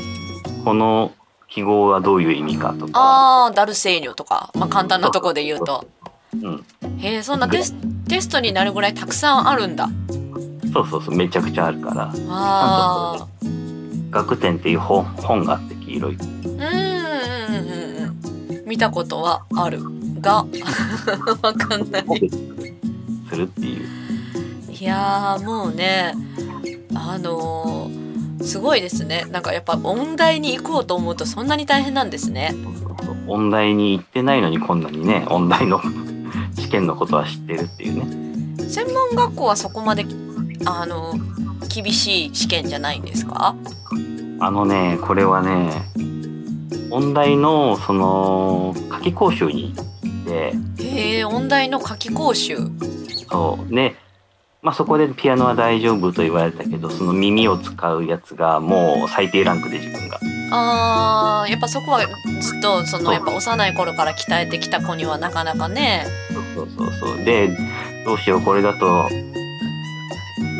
[0.64, 1.12] この
[1.52, 5.86] 記号はどういう意味かとか、あーダルセーニョとか、まあ、簡単なとこで言うと。
[6.34, 6.64] うん、
[6.98, 7.74] へえそんなテス
[8.08, 9.90] テストになるぐらいたくさんあるんだ。
[10.72, 12.10] そうそうそうめちゃくちゃあるから。
[12.30, 13.28] あ
[14.10, 16.16] 楽点っていう本本があって黄色い。
[16.16, 18.64] ーうんうんうんうんうん。
[18.66, 19.80] 見たことはある
[20.22, 20.46] が。
[21.42, 22.30] わかんない。
[23.28, 24.72] するっていう。
[24.72, 26.14] いやーもうね
[26.94, 28.11] あのー
[28.44, 29.24] すごいですね。
[29.30, 32.54] なんかやっぱ音大に行こうと思うとそんなに大変なんですね。
[33.26, 35.80] 音大に行ってないのにこんなにね音大の
[36.58, 38.68] 試験のことは知ってるっていうね。
[38.68, 40.06] 専門学校はそこまで
[40.64, 41.14] あの
[41.72, 43.54] 厳しい試験じゃないんですか？
[44.40, 45.70] あのねこれはね
[46.90, 49.84] 音大のその夏季講習に行っ
[50.26, 50.54] て。
[50.84, 52.56] へえ音大の夏季講習。
[53.30, 53.74] そう。
[53.74, 53.96] ね
[54.62, 60.20] まあそこでピアノは大丈夫と言われたけどその耳を使うやつがもう最低ランクで自分が。
[60.52, 62.00] あーやっぱそこは
[62.40, 66.06] ずっとそのやっぱ幼い頃から鍛えてきた子にはなかなかね。
[66.32, 67.24] そうそうそうそう。
[67.24, 67.48] で
[68.04, 69.08] どうしようこれだと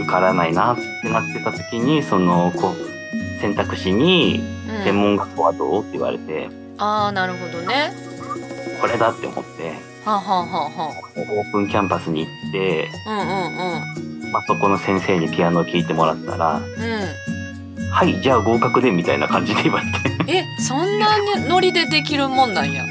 [0.01, 4.85] 受からないなってなってた時にそのこう選択肢にうん。
[4.85, 7.93] 専門学校はどうって言われて、ああなるほどね。
[8.81, 13.11] これだって思ってはあ、はあはオープンキャンパスに行って、あ、
[14.25, 16.65] うんまあ、そこの先生にピアノを聴いてもらったらうん。
[16.65, 19.87] うんうん「はいじゃあ合格で」みたいな感じで言われ
[20.25, 20.33] て。
[20.33, 22.87] えそんなねノリでできるもんなんや。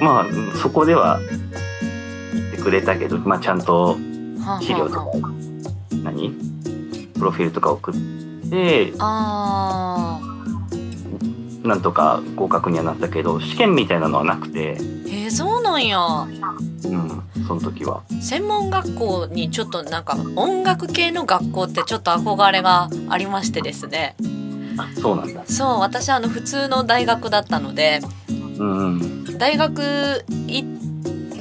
[0.00, 0.26] まあ
[0.56, 1.20] そこでは
[2.32, 3.96] 言ってくれたけど、まあ、ちゃんと
[4.40, 5.12] はあ資料とかは
[6.02, 6.34] 何？
[7.14, 7.94] プロフィールとか送っ
[8.50, 18.02] てああなんとか合格にはなったけど試験みたいなのはなくて、ーえー、そうなんやうん、その時は。
[18.22, 24.14] 専門学校にちょっとなんか音楽系の学校ってちょっと憧れがありましてですね
[24.76, 25.42] あそうなんだ。
[25.46, 29.38] そう私あの普通の大学だったのでうんうん。
[29.38, 30.64] 大学い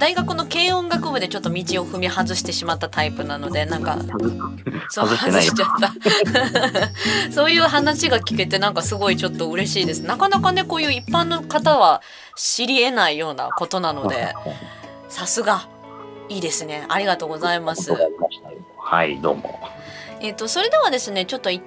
[0.03, 3.97] 大学の軽音楽部でちょっと道を踏み外してしまったタイプなのでなんか
[4.89, 5.93] そう外しちゃった。
[7.31, 10.01] そういう話が聞けてなんかすごいちょっと嬉しいです。
[10.01, 12.01] なかなかねこういう一般の方は
[12.35, 14.35] 知り得ないようなことなので
[15.07, 15.69] さすが。
[16.27, 16.85] いいですね。
[16.89, 17.93] ありがとうございます。
[18.77, 19.57] はい、どうも。
[20.19, 21.61] えっ、とそれではですねちょっとい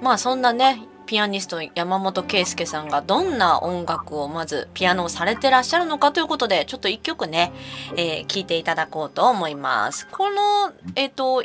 [0.00, 7.50] まあそんなねピアニスト山本圭介さんがどんな音楽をまずピアノをされてらっしゃるのかということでちょっと一曲ね、
[7.96, 10.06] えー聞いていただこうと思います。
[10.06, 11.42] このえっ、と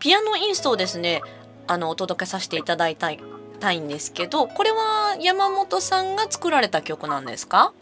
[0.00, 1.22] ピアノインストをですね
[1.68, 3.20] あのお届けさせていただいたい
[3.60, 7.72] たいんですけどこれは山本さんが作られた曲なんですか？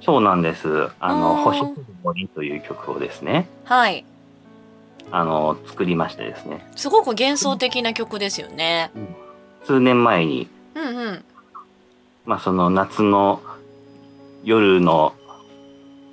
[0.00, 0.88] そうなんです。
[0.98, 1.62] あの、あー星
[2.02, 4.04] 森という曲をですね、はい
[5.12, 8.90] あの、作りましてですね、すごく幻想的な曲ですよね。
[9.64, 11.24] 数年前に、うんうん。
[12.24, 13.42] まあ、その夏の
[14.44, 15.14] 夜の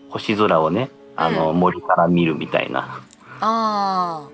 [0.10, 3.02] 星空をね、あの、うん森から見るみたいな
[3.40, 4.28] あ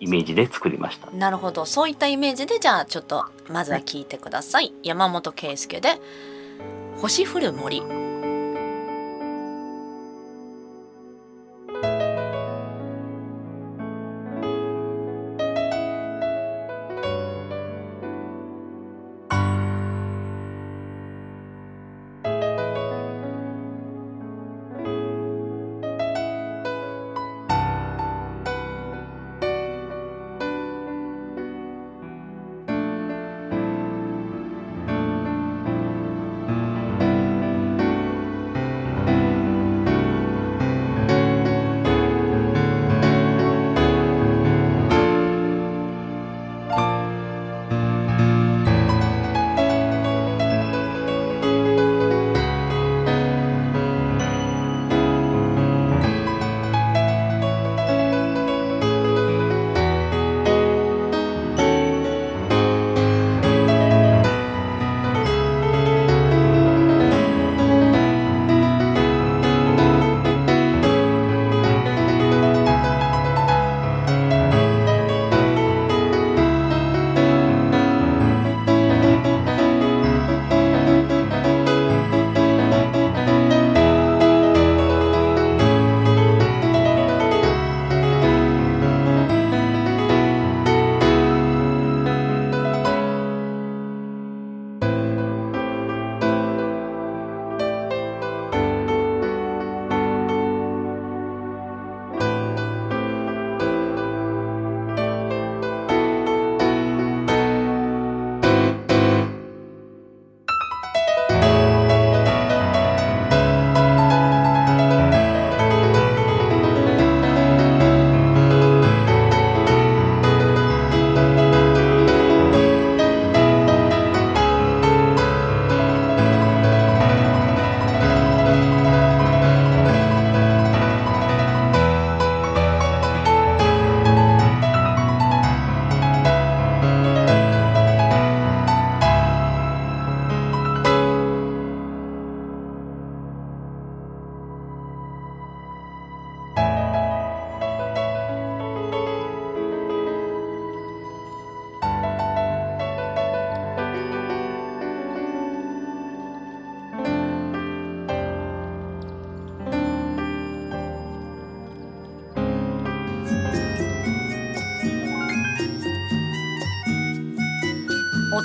[0.00, 1.08] イメージで作りました。
[1.08, 1.64] あなるほど。
[1.64, 6.00] そういったイメージでじゃあちょっとまずは聞いてください、山本圭介で
[7.00, 7.82] 「星降る森」「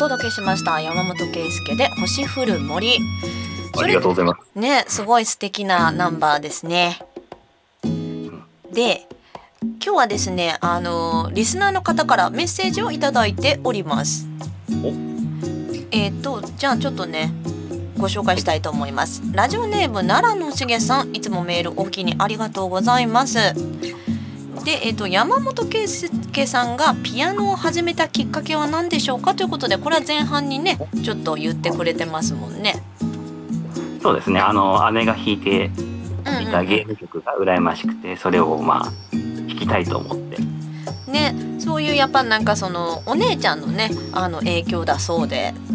[0.02, 0.82] 届けしました。
[0.82, 2.98] 山本圭介で星降る森。
[3.80, 4.60] ありがとうございます。
[4.60, 7.00] ねすごい素敵なナンバーですね。
[8.74, 9.08] で
[9.62, 14.28] 今日はですねあのリスナーの方からメッセージをいただいております。
[14.84, 14.92] お。
[15.92, 17.32] えっ、とじゃあちょっとね
[18.00, 19.22] ご紹介したいと思います。
[19.34, 21.16] ラジオネーム奈良のしげさん。
[21.16, 23.38] いつもメールお気にありがとうございます
[24.63, 32.82] で、えっと山本圭介さんがピアノを始めたきっかけは何でしょうかということでこれは前半にねちょっと言ってくれてますもんね。
[34.02, 34.39] そうですね。
[34.39, 40.38] あの姉が弾いていたゲーム曲が羨ましくて、それをまあ弾きたいと思って。
[41.12, 45.70] ねそういうやっぱなんかそのお姉ちゃんのねあの影響だそうで、はい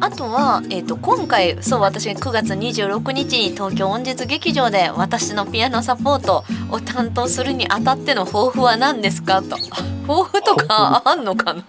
[0.00, 9.42] あとは、えー、と今回そう私9月26日に東京音実劇場で私のピアノサポートを担当するにあたっての抱負は何ですか？
[9.42, 9.56] と。
[10.06, 11.62] 抱負とかあんのかな？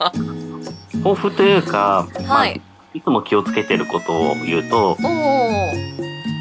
[1.03, 2.61] 抱負というか、まあはい。
[2.93, 5.71] いつも気をつけてることを言うと、おお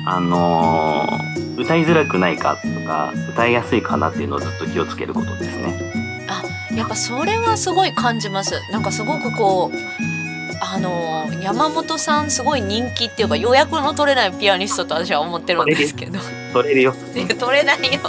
[0.07, 6.25] あのー歌いづらくないかとか歌いやすいかなっていうのをずっと気をつけることですね。
[6.29, 6.41] あ
[6.73, 8.55] やっぱそれはすごい感じます。
[8.71, 10.18] なんかすごくこう
[10.61, 16.19] あの山本さんすごい人気っていうか予約の取れないピアニストと私は思ってるんですけど
[16.53, 16.95] 取れるよ。
[17.39, 18.01] 取れないよ。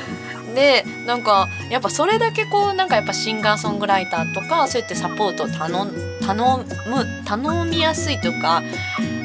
[0.54, 5.92] でなんかやっぱそれだけこうなんかやっぱシンガーソングライターとかそうやってサポートを頼ん
[6.24, 8.62] 頼む頼みやすいとか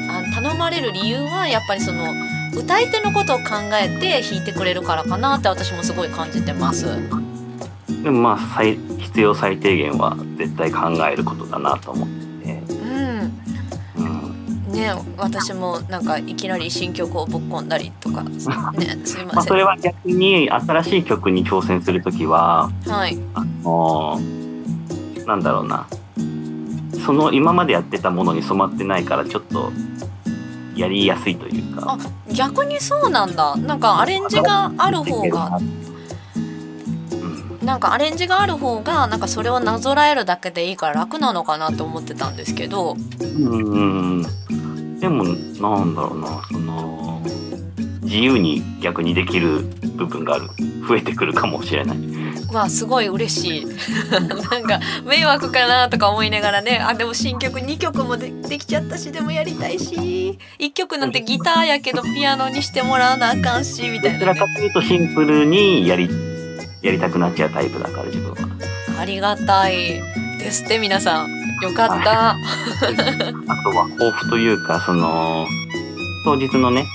[0.10, 2.14] あ頼まれる理由はやっぱりその
[2.56, 3.44] 歌い手のことを考
[3.80, 6.88] えて弾いてくれるからかなって私もすごい感じてます。
[8.04, 12.19] でもまあ最必要最低限は絶対考えることだなと思って
[14.80, 19.44] ね私もなんかいきなり新曲をぶっ込んだりとかねすいまあ、ません。
[19.44, 23.18] それは逆に新しい曲に挑戦するときははい。
[23.34, 25.88] あのーなんだろうな。
[27.06, 29.72] その今までやってたものに染まってないからちょっと
[30.76, 31.98] やりやすいというか。
[32.00, 33.56] あ逆にそうなんだ。
[33.56, 35.60] なんかアレンジがある方が
[37.12, 37.66] うん。
[37.66, 42.96] なんかアレンジがある方がなんかそれをなぞらえるだけでいいから楽なのかなって思ってたんですけど。
[43.20, 44.26] うん
[45.00, 47.22] でもなんだろうなその
[48.02, 49.62] 自由に逆にできる
[49.96, 50.48] 部分がある
[50.88, 51.98] 増えてくるかもしれない。
[51.98, 53.66] うわすごい嬉しい。
[54.10, 56.80] なんか迷惑かなとか思いながらね。
[56.84, 60.40] あでも新曲2曲もでできちゃったしでもやりたいし。
[60.58, 66.10] 1曲なんてギターやけどピアノにしてもらわなあかんしみたいな、どちらかね、というとシンプルにやり
[66.82, 68.38] やりたくなっちゃうタイプだから自分は。
[69.00, 70.02] ありがたい
[70.40, 72.30] ですって皆さんよかった。
[72.32, 72.36] あ
[73.64, 75.48] とは抱負というかその
[76.26, 76.86] 当日のね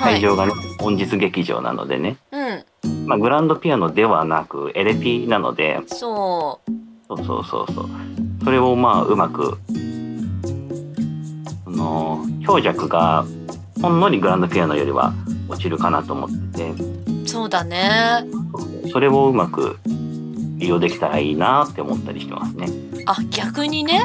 [0.00, 0.14] はい。
[0.14, 3.06] 会場がね、本日劇場なのでね、うん。
[3.06, 5.78] まあ、グランドピアノではなくエレピなので。
[5.88, 6.70] そう。
[7.06, 7.88] そうそうそうそう。
[8.42, 9.58] それをまあうまく
[11.64, 13.26] その強弱が
[13.82, 15.12] ほんのりグランドピアノよりは
[15.48, 16.72] 落ちるかなと思って
[17.26, 18.24] そうだね。
[18.84, 19.78] てそれをうまく
[20.60, 22.68] 利用できたらいいなって思ったりしてますね。
[23.06, 24.04] あ逆にね。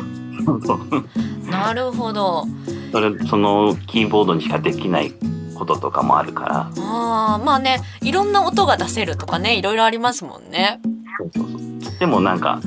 [1.52, 2.48] なるほど。
[2.92, 5.14] それそのキーボードにしかできない
[5.54, 6.72] こととかもあるから。
[6.78, 10.80] あーまあねいろんな音が出せるとかねいろいろありますもんね。
[11.18, 12.00] そうそうそう。
[12.00, 12.62] でもなんか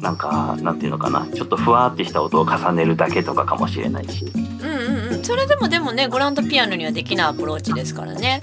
[0.00, 1.26] なんかなんていうのかな。
[1.34, 4.24] ちょっとふわーってした音を重ねるだけとかかもしれないし。
[4.34, 5.24] うんうんうん。
[5.24, 8.40] それでもでもねグランドピアノにはできないアプローチですからね。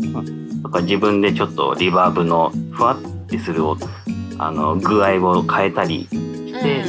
[0.61, 3.87] とか自分でちょっとリバーブのふわってする音
[4.39, 6.83] あの具合を変えたりして、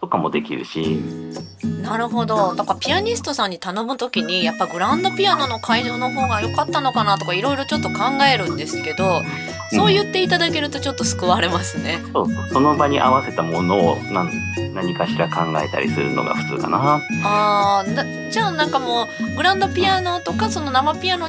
[0.00, 0.80] とかもできるし。
[0.82, 1.52] うん
[1.82, 2.54] なるほど。
[2.54, 7.96] だからピアニストさんに頼む時にやっぱグランドピアノの会場の方が良かったのかなとかいろいろちょっと考
[8.32, 9.22] えるんですけど
[9.70, 12.00] そう言っていただけるとちょっと救われますね。
[12.12, 12.48] そうそう。
[12.52, 14.30] その場に合わせたものを何
[14.74, 17.00] 何かしら考えたりするのが普通かな。
[17.24, 19.04] あーなじゃあなんかも
[19.34, 21.28] うグランドピアノとかその生ピアノ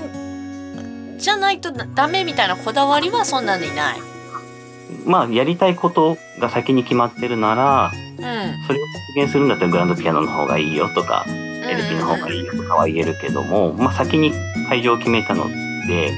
[1.18, 4.13] じゃないとダメみたいなこだわりはそんなにない。
[5.06, 7.92] まあやりたいことが先に決まってるなら
[8.24, 8.86] うん、それを
[9.16, 14.32] 実現するんだったらグランドピアノの方がいいよとか LP の方がいいよとかは言えるけども、まあ、先に
[14.70, 15.50] 会場を決めたの
[15.88, 16.12] で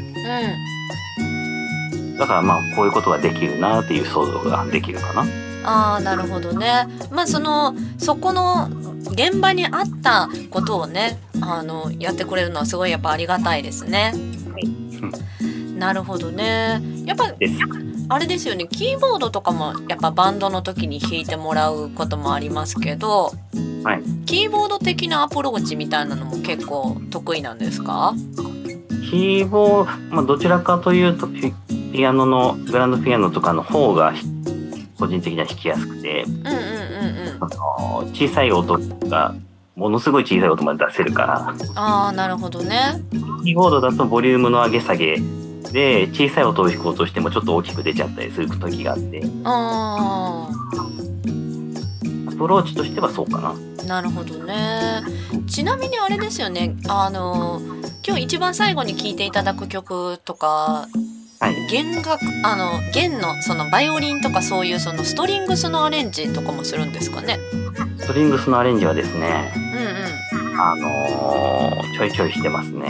[1.18, 5.26] うん、だからまあこういうことができるなっていう想像ができるかな。
[5.64, 6.88] ああなるほどね。
[7.12, 8.70] まあそのそこの
[9.12, 14.14] 現場に合ったことをねあのやってくれるのはすごいやっぱありがたいですね。
[15.78, 16.82] なるほどね。
[17.06, 17.34] やっぱ。
[18.08, 18.68] あれですよね。
[18.68, 23.32] キーボードとかもやっぱバンドの時に弾いてもらうこともありますけど、
[23.84, 24.04] はい。
[24.26, 28.14] キーボード的なアプローチみたいなのも結構得意なんですか？
[29.10, 31.54] キーボード、まあ、どちらかというとピ
[31.94, 34.14] ピアノのグランドピアノとかの方が
[35.00, 36.24] 個人的には弾きやすくて。
[36.24, 37.38] うんうんうんうん。
[37.42, 38.78] あの小さい音
[39.10, 39.36] が
[39.76, 41.56] ものすごい小さい音まで出せるから。
[41.76, 43.02] ああなるほどね。
[43.44, 45.18] キーボードだとボリュームの上げ下げ
[45.76, 49.22] で小さい音を弾こうとしてもちょっと大きく出ちゃったりする時があって。
[49.44, 50.50] あ
[52.30, 53.50] アプローチとしてはそうかな。
[53.50, 55.02] あなるほどね。
[55.48, 56.78] ちなみにあれですよね。
[56.88, 57.60] あの
[58.08, 60.88] 今日一番最後に聴いていただく曲とか
[61.42, 62.10] はい、弦楽
[62.46, 67.38] あの弦のそのバイオリンとかそういうそのストリングスのアレンジとかもするんですかね？
[67.98, 69.52] ストリングスのアレンジはですね、
[70.34, 70.60] うん。
[70.60, 72.88] あのーちょいちょいしてますね。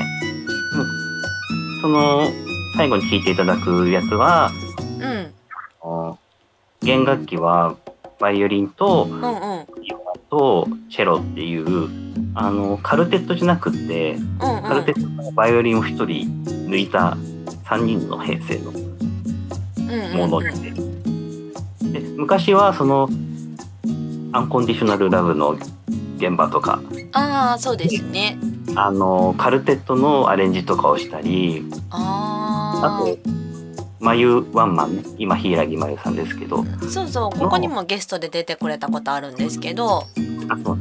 [0.73, 0.81] う
[1.79, 1.81] ん。
[1.81, 2.45] その
[2.76, 4.51] 最後に聴いていただくやつは
[4.99, 6.15] うん。
[6.82, 7.76] 弦楽器は
[8.19, 9.28] バイオリンとうんう
[9.61, 9.65] ん
[10.30, 11.89] とチェロっていう
[12.34, 16.05] あのカルテットじゃなくってうんカルテットのバイオリンを1人
[16.69, 17.17] 抜いた
[17.65, 20.51] 3人の編成のうんもので,、
[21.99, 23.07] で昔はその
[24.34, 25.57] アンコンディショナルラブの
[26.17, 26.82] 現場とか
[27.13, 28.38] ああそうですね。
[28.76, 33.17] あのカルテットのアレンジとかをしたりああと
[33.99, 35.03] まゆワンマンね。
[35.17, 36.59] 今柊まゆさんですけど。
[36.59, 40.07] あそうそうここにもゲストで出てくれたことあるんですけど。
[40.49, 40.78] あそう。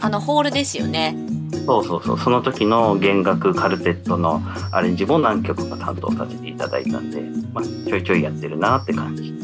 [0.00, 1.16] あのホールですよね。
[1.64, 2.18] そうそうそう。
[2.18, 7.20] その時の弦楽カルテットのアレンジも何曲か担当させていただいたんで、
[7.52, 9.34] まあ、ちょいちょいやってるなって感じ。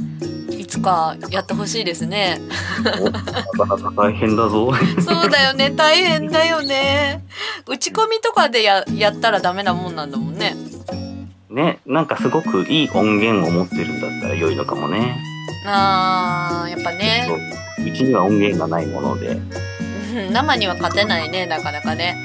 [0.58, 2.40] いつかやってほしいですね。
[2.82, 4.72] なかなか大変だぞ。
[5.00, 5.70] そうだよね。
[5.70, 7.24] 大変だよね。
[7.68, 10.56] 打ち込みとかでややったらダメなもんなんだもんね
[11.52, 15.16] ねなんかすごくいい音源を持ってるんだったら良いのかもね。
[15.66, 17.24] あーやっぱね。
[17.28, 17.92] そうう。
[17.92, 19.28] ちには音源がないもので。
[19.28, 19.34] う
[20.30, 22.16] ん生には勝てないねなかなかね。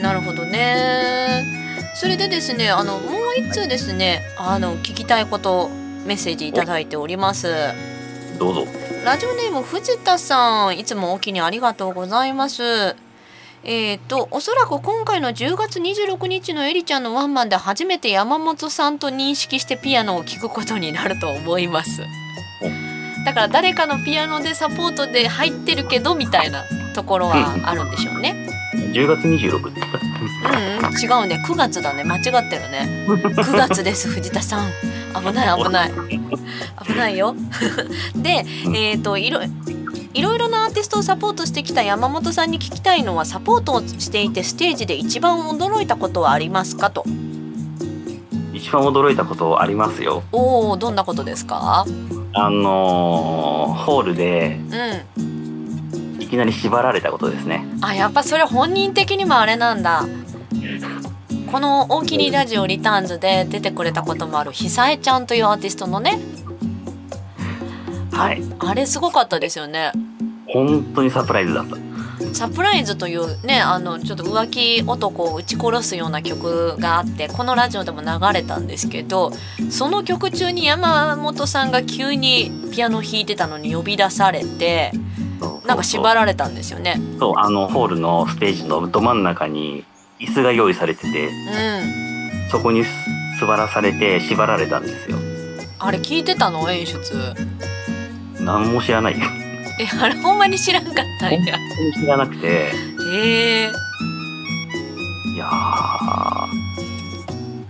[0.00, 1.44] なるほどね。
[1.94, 5.70] それでですねあのもう一通ですねあの聞きたいこと
[6.04, 7.48] メッセージいただいております。
[8.38, 8.66] どうぞ。
[9.04, 12.96] ラジオネーム藤田さんいつもお気にありがとうございます
[13.68, 22.02] えー、とおそらく今回の10月26日のエリちゃんのワンマンで初めて山本さんと認識してピアノを聴くことになると思います。
[23.24, 26.62] だから誰かのピアノでサポートで入ってるけどみたいな
[26.94, 28.48] ところはあるんでしょうね。
[28.92, 31.42] 10月26ってうん、うん、違うね。
[31.44, 32.04] 9月だね。
[32.04, 33.04] 間違ってるね。
[33.10, 34.70] 9月です藤田さん。
[35.12, 35.92] 危ない危ない。
[36.86, 37.34] 危ないよ。
[38.14, 39.40] でえっ、といろ
[40.16, 47.04] いろいろなアーティストをサポートしてきた山本さんに聞きたいのはサポートをしていてステージで一番驚いたことはありますかと。
[48.54, 50.22] 一番驚いたことありますよ。
[50.32, 51.84] おおどんなことですか？
[52.32, 54.58] あのーホールで
[55.18, 56.22] うん。
[56.22, 57.66] いきなり縛られたことですね。
[57.82, 60.06] あやっぱそれ本人的にもあれなんだ。
[61.52, 66.18] この「大きにラジオリターンズ」で出てくれたこともある久江ちゃんというアーティストのね
[68.16, 68.42] はい。
[68.58, 69.92] あれすごかったですよね。
[70.48, 71.76] 本当にサプライズだった。
[72.32, 79.32] サプライズというねあのちょっと浮気男を撃ち殺すような曲があってこのラジオでも流れたんですけど
[79.70, 84.92] その曲中に山本さんが急にピアノ弾いてたのに呼び出されて
[85.38, 85.66] そう。
[85.66, 87.00] なんか縛られたんですよね。
[87.18, 89.84] そうあのホールのステージのど真ん中に
[90.18, 92.50] 椅子が用意されててうん。
[92.50, 92.90] そこにす
[93.40, 95.18] 座らされて縛られたんですよ。
[95.78, 96.70] あれ聞いてたの？
[96.70, 97.34] 演出
[98.46, 99.28] 何も知らない本
[99.80, 101.58] えあれほんまに知らんかったんや。
[101.76, 102.46] 当に知らなくて。
[102.46, 102.70] へ
[103.64, 103.70] え。
[105.34, 106.46] いやー。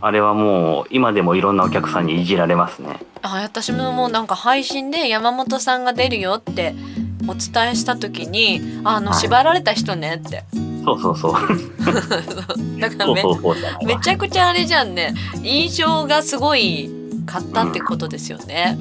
[0.03, 3.01] あれはもう今でもいろんなお客さんにいじられますね。
[3.22, 6.74] あ私ももうなんか配信で山本さんが出るよって
[7.27, 9.20] お伝えした時に「あのはい。
[9.20, 10.45] 縛られた人ね」って。
[10.85, 11.33] そうそうそう。
[12.79, 13.97] だからめそうそうそうじゃないわ。
[13.97, 15.14] めちゃくちゃあれじゃんね。
[15.43, 16.91] 印象がすごい
[17.27, 18.79] 買ったってことですよね、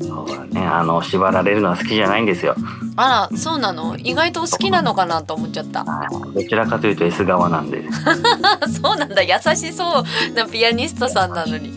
[0.00, 0.60] そうだね。
[0.60, 2.54] あの縛られるのは好きじゃないんですよ。
[2.96, 3.96] あらそうなの？
[3.96, 5.84] 意外と好きなのかなと思っちゃった。
[5.84, 6.34] はい。
[6.34, 7.84] どちらかというと S 側なんで。
[8.82, 9.22] そうなんだ。
[9.22, 11.70] 優しそうなピアニストさんなのに。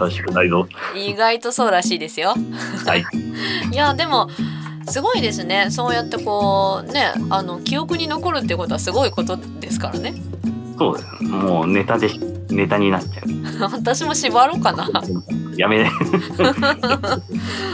[0.00, 0.66] 優しくないぞ。
[0.94, 2.34] 意外とそうらしいですよ。
[2.86, 3.04] はい。
[3.72, 4.28] いやでも
[4.88, 5.66] すごいですね。
[5.70, 10.14] そうやってこうねあの記憶に残るってことはすごいことですからね。
[10.78, 12.10] そうですもうネタで
[12.50, 13.22] ネタになっちゃ
[13.68, 13.70] う。
[13.72, 14.88] 私も縛ろうかな、
[15.56, 15.90] やめね。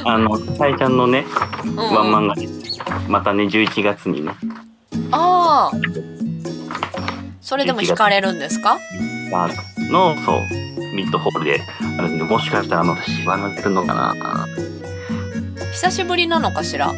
[0.04, 1.24] あのさえちゃんのね
[1.64, 1.76] うん。
[1.76, 2.34] ワンマンが
[3.08, 4.32] またね11月にね。
[5.12, 5.76] ああ。
[7.40, 8.78] それでも弾かれるんですか？
[9.32, 9.48] あ
[9.90, 10.40] のそう。
[10.94, 11.60] ミッドホールで。
[11.98, 14.14] あるんでもしかしたらまた縛られるのかな。
[15.72, 16.92] 久しぶりなのかしら？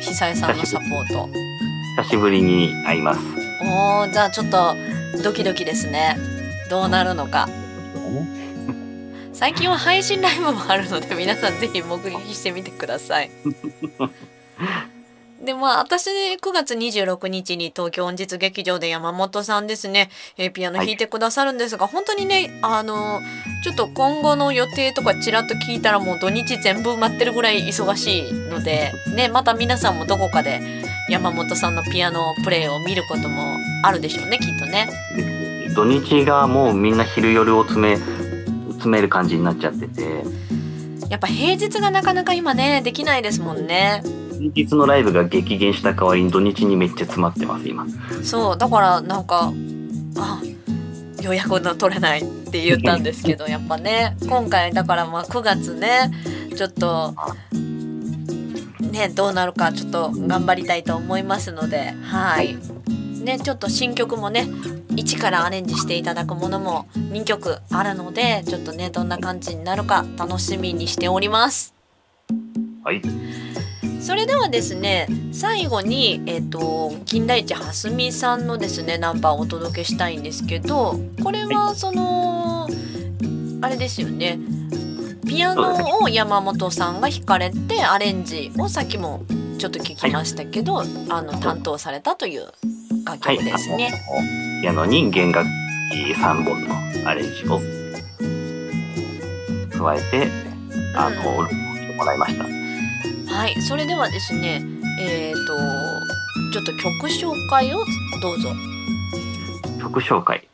[0.00, 1.28] 久江さんのサポート。
[1.96, 3.20] 久しぶりに会います。
[3.64, 4.74] おーじゃあちょっと
[5.22, 6.16] ドキドキですね。
[6.70, 7.48] どうなるのか
[9.32, 13.30] 最近は配信ライブもあるので皆さんぜひ目撃してみてください。
[15.42, 23.20] でまあ私9月26日に東京音実劇場で山本さんですね、えーピアノ弾いてくださるんですが、本当にねあの
[23.64, 30.60] ちょっと今後の予定とかちらっと聞いたらもう土日全部埋まってるぐらい忙しいのでねまた皆さんもどこかで
[31.08, 34.88] 山本さんのピアノプレイを見ることもあるでしょうねきっとね。
[35.74, 38.21] 土日がもうみんな昼夜を詰め
[38.82, 40.24] 詰める感じになっちゃってて。
[41.08, 44.02] やっぱ平日がなかなか今ねできないですもんね。
[44.32, 47.86] 平日のライブが激減した代わりに土日にめっちゃ詰まってます今。
[48.22, 49.52] そうだからなんか
[50.16, 50.40] あ
[51.20, 54.16] 予約の取れないって言ったんですけどやっぱね。
[54.26, 56.10] 今回だからまあ9月ね
[56.56, 57.14] ちょっと
[58.80, 62.56] ねどうなるかちょっと頑張りたいと思いますのではい。
[63.22, 64.48] ねちょっと新曲もね
[64.96, 71.74] 一からアレンジしていただくものも2曲あるのでちょっとねどんな感じになるか楽しみにしております。
[72.84, 73.00] はい
[74.00, 82.66] それではですね最後に、えっと金田一はすみさんのですねナンバーをお届けしたいんですけどこれはその
[83.60, 84.40] あれですよね
[85.24, 89.24] ピアノを山本さんが弾かれてアレンジをさっきも
[89.58, 92.46] ちょっと聞きましたけど、あの担当されたという
[93.06, 93.92] 楽はい曲ですね。
[93.92, 95.44] あのピアノに弦楽
[95.90, 97.58] 器3本のアレンジを
[99.76, 100.30] 加えて
[100.94, 102.44] あの録音してもらいました
[103.34, 104.62] はい、それではですね
[105.00, 105.56] えっ、と
[106.52, 107.78] ちょっと曲紹介を
[108.20, 108.50] どうぞ。
[109.80, 110.46] 曲紹介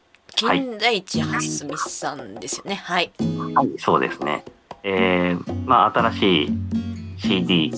[0.42, 2.76] はい金田一はすみさんですよね。
[2.76, 3.12] はい。
[3.54, 4.42] はい、そうですね。
[4.84, 6.52] えー、まあ新しい
[7.18, 7.72] CD、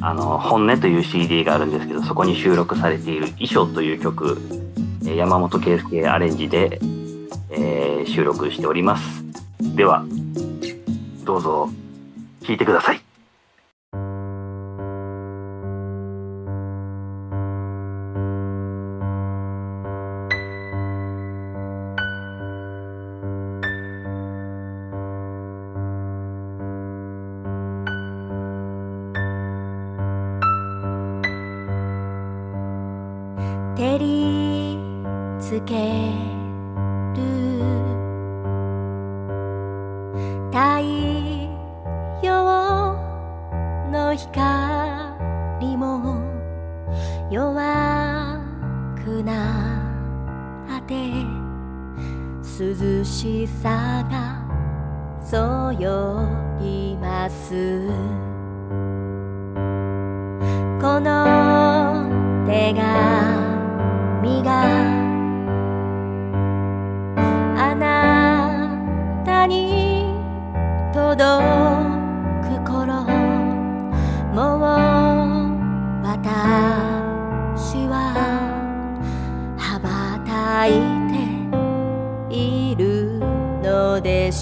[0.00, 4.61] あの本音という CD があるんですけど、そこに収録されている衣装という曲、えー
[5.04, 6.78] 山本圭介アレンジで、
[7.50, 9.24] えー収録しております。
[9.74, 10.04] では、
[11.24, 11.70] どうぞ
[12.44, 13.11] 聴いてください。
[53.60, 54.42] さが
[55.24, 56.28] そよ
[56.60, 57.86] ぎます。
[60.80, 62.10] この
[62.44, 64.50] 手紙が
[67.56, 70.06] あなたに
[70.92, 71.44] 届
[72.42, 73.04] く頃
[74.34, 74.60] もう
[76.02, 77.94] 私は
[79.56, 80.91] 羽ばたいて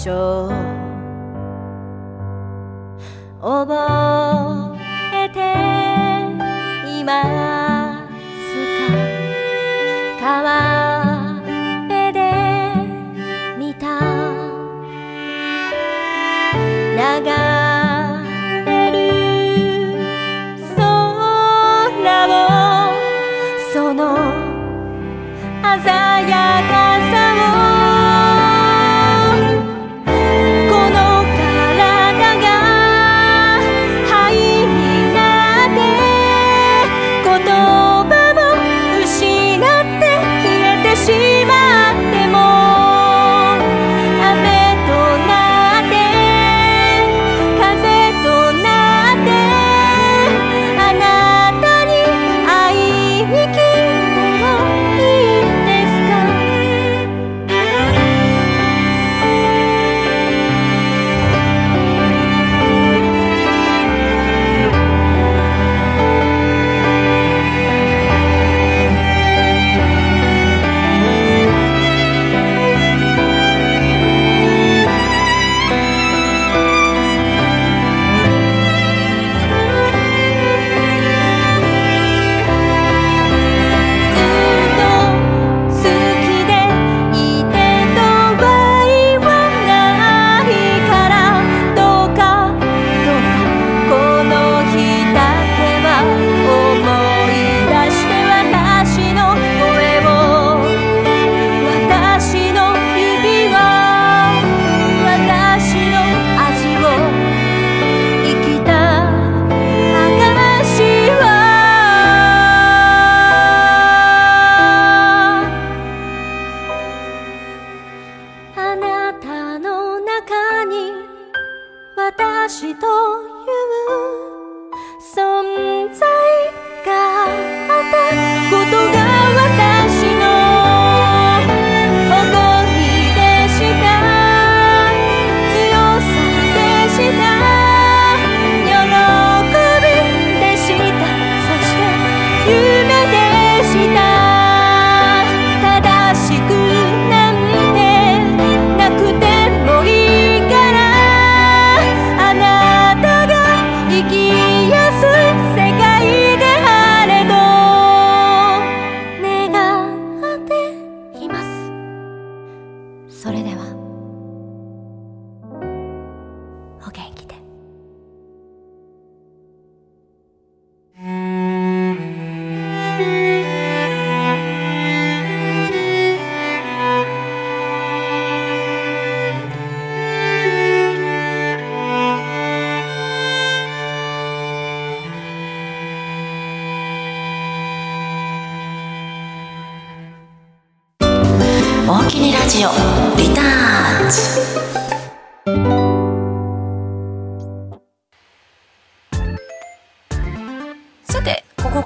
[0.01, 0.49] しょう。
[3.39, 4.40] 覚え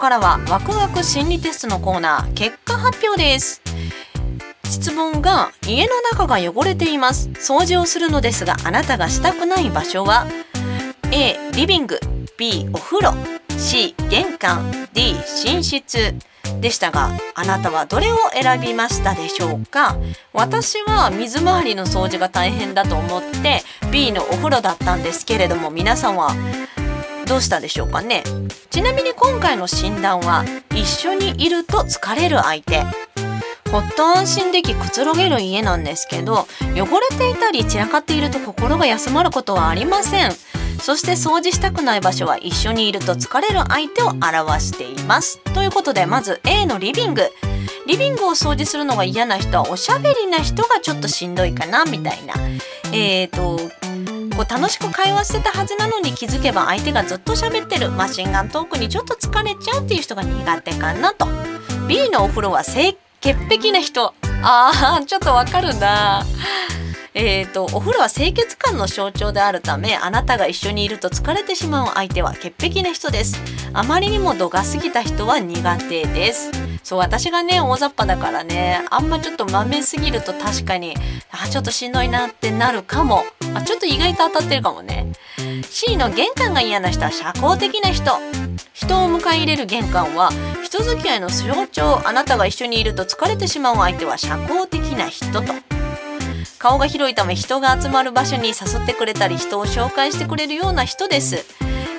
[0.06, 3.60] からはワクワク心理テストのコーナー結果発表です。
[4.66, 7.30] 質問が家の中が汚れています。
[7.30, 10.28] 掃除をするのですがあなたがしたくない場所は
[11.12, 12.00] ？A リビング。
[12.38, 13.16] B お風呂。
[13.58, 14.72] C 玄関。
[14.94, 16.14] D 寝室。
[16.62, 19.98] でしたがあなたはどれを選びましたでしょうか？
[20.34, 26.30] 私は水回りの掃除が大変だと思って B のお風呂だったんですけれども皆さんは
[27.26, 28.24] どうしたでしょうかね。
[28.70, 32.84] ちなみに今回の診断は一緒にいると疲れる相手。
[33.72, 40.32] ほっと安心できくつろげる家なんですけど汚れていたり散らかっていると心が休まることはありません。
[40.80, 45.40] そして掃除したくない場所は一緒にいると疲れる相手を表しています。
[45.54, 47.30] ということでまず A のリビング。
[47.88, 52.34] リビングを掃除するのが嫌な人はおしゃべりな人がちょっとしんどいかなみたいな。
[52.94, 53.60] えーと
[54.36, 57.90] こう楽しく会話してたはずなのに気づけば相手がずっと喋ってる。
[57.92, 61.28] マシンガントークにちょっと疲れちゃうっていう人が苦手かなと。
[61.88, 64.14] B のお風呂は清潔癖な人。
[64.44, 66.26] あーちょっとわかるな。
[67.18, 73.40] えーと、お風呂は清潔感の象徴であるためあなたが一緒にいると疲れてしまう相手は潔癖な人です。
[73.72, 76.52] あまりにも度が過ぎた人は苦手です。
[76.84, 80.94] そう私がね大雑把だからねあんまちょっとまめすぎると確かに
[81.32, 83.24] あちょっとしんどいなってなるかも。
[83.54, 85.14] あちょっと意外と当たってるかもね。
[85.70, 88.12] C の玄関が嫌な人は社交的な人。
[88.74, 92.06] 人を迎え入れる玄関は人付き合いの象徴。
[92.06, 95.75] あなたが一緒にいると疲れてしまう相手は社交的な人と。
[96.66, 101.46] 顔が広いため人が集まる場所に誘ってくれたり人を紹介してくれるような人です。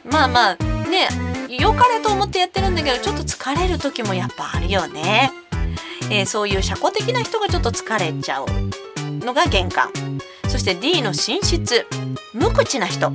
[0.05, 1.07] まあまあね
[1.49, 5.31] 良かれと思ってやってるんだけどちょっと疲れる時もやっぱあるよね、
[6.11, 8.47] えー、そういう社交的な人がちょっと疲れちゃう
[9.25, 9.93] のが玄関。
[10.49, 11.87] そして D の寝室。
[12.35, 13.13] 無口な人。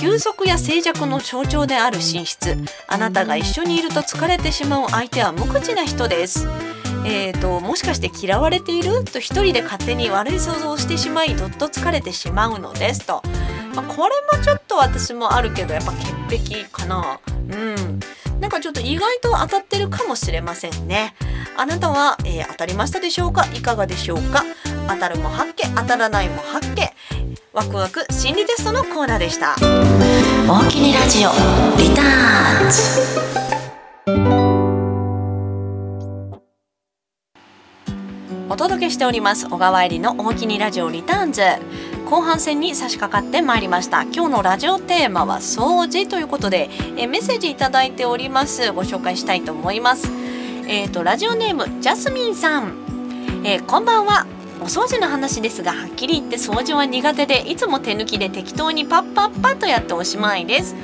[0.00, 2.56] 休息や静寂の象徴である寝室。
[2.88, 6.48] あなたが一緒にいると疲れてしまう相手は無口な人です。
[7.04, 13.22] えーと、もしかして嫌われていると一人で勝手に悪い想像をしてしまいどっと疲れてしまうのですと、
[13.74, 15.92] まあ、これもちょっと私もあるけどやっぱ
[16.28, 17.20] 潔癖かな。
[17.30, 18.00] うん。
[18.40, 21.14] なんかちょっと意外と当たってるかもしれませんね。
[21.56, 23.46] あなたは、えー、当たりましたでしょうか？
[23.54, 24.42] いかがでしょうか？
[24.88, 26.90] 当たるも発見当たらないも発見
[27.52, 29.54] ワクワク心理テストのコーナーでした。
[30.46, 31.30] 大きにラジオ
[31.78, 34.43] リターンズ。
[38.54, 39.48] お届けしております。
[39.48, 41.42] 小川入りの大きにラジオリターンズ。
[42.08, 44.02] 後半戦に差し掛かってまいりました。
[44.02, 48.70] 今日のラジオテーマは掃除ということでえメッセージいただいております。
[48.70, 50.08] ご紹介したいと思います。
[50.68, 54.24] えっ、ー、とラジオネームジャスミンさん、えー、こんばんは。
[54.60, 60.76] お掃除の話ですがはっきり言って掃除は苦手でいつも手抜きで適当にパッパッパッとやっておしまいです。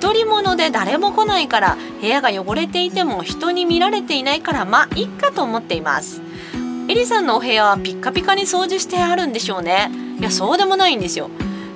[0.00, 6.29] 独り者で誰も来ないから部屋が汚れていても人に見られていないからまあいっかと思っています。
[6.90, 9.92] エリさんのお部屋はピッカピカに掃除してあるんでしょうね。
[10.18, 11.30] いやそうでもないんですよ。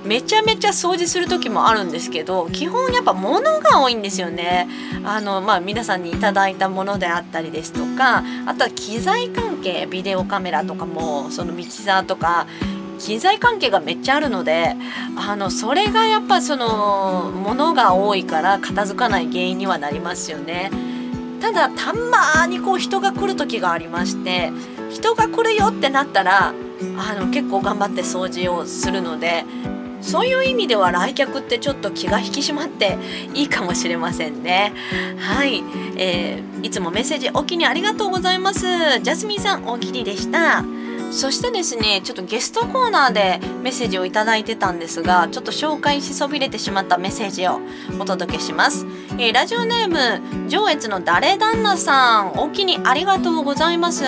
[0.05, 4.67] めちゃめちゃ掃除する時もあるんですけど基本やっぱ物が多いんですよね。
[5.05, 12.49] あのまあ皆さんにいただいたものであったりですとかあとは機材関係ビデオカメラとかもそのミキサーとか
[12.99, 14.75] 機材関係がめっちゃあるので
[15.17, 20.73] あのそれがやっぱその物が多いから片付かない原因にはなりますよね。
[21.41, 24.51] ただたまにこう人が来る時がありまして
[24.95, 26.55] 人が来るよってなったら
[26.97, 29.45] あの結構頑張って掃除をするので
[30.01, 32.97] そういう意味では来客ってちょっと気が引き締まって
[33.35, 34.75] いいかもしれませんね。
[35.19, 35.65] はい、
[35.97, 38.61] えー、いつもメッセージお気にありがとうございます。
[39.01, 40.63] ジャスミンさんおきにでした。
[41.11, 47.61] そしてですねちょっとゲストコーナーでメッセージを頂いてたんですがちょっと紹介しそびれてしまったメッセージを
[48.01, 54.03] お届けします、えー、ラジオネーム上越の誰旦那さんお気にありがとうございます。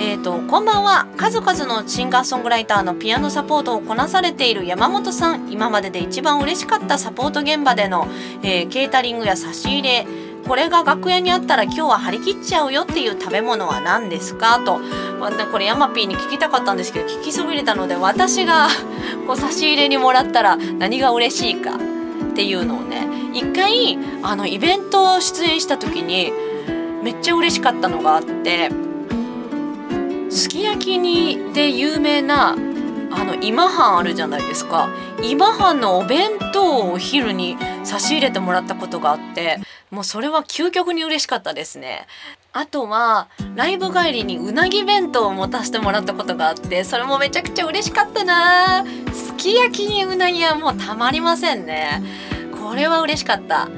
[0.00, 1.08] えーと、こんばんは。
[1.16, 5.50] 数々のシンガーソングライターのピアノサポートをこなされている山本さん。
[5.50, 8.06] 今までで一番嬉しかったサポート現場での、
[8.42, 10.06] えー、ケータリングや差し入れ。
[10.46, 14.60] これが楽屋にあったら今日は張り切っちゃうよっていう食べ物は何ですか？
[14.64, 14.78] と、
[15.18, 18.68] まあ、これヤマピーに聞きたかったんですけど聞きそびれたので私が
[19.26, 21.72] こう差し入れにもらったら何が嬉しいか？
[21.72, 23.08] っていうのをね。
[23.34, 26.32] 一回あのイベント出演した時に
[27.02, 28.70] めっちゃ嬉しかったのがあって。
[30.30, 32.56] すき焼きにで有名な
[33.10, 34.88] あの今半あるじゃないですか。
[35.22, 39.58] 今半のお弁当をお昼に差し入れてもらったことがあって
[39.90, 42.06] もうそれは究極に嬉しかったですね。
[42.52, 48.84] あとはライブ帰りにうなぎ弁当を持たせてもらったことがあってそれもめちゃくちゃ嬉しかったな。
[49.12, 52.02] すき焼きにうなぎはもうたまりませんね。
[52.62, 53.68] これは嬉しかった。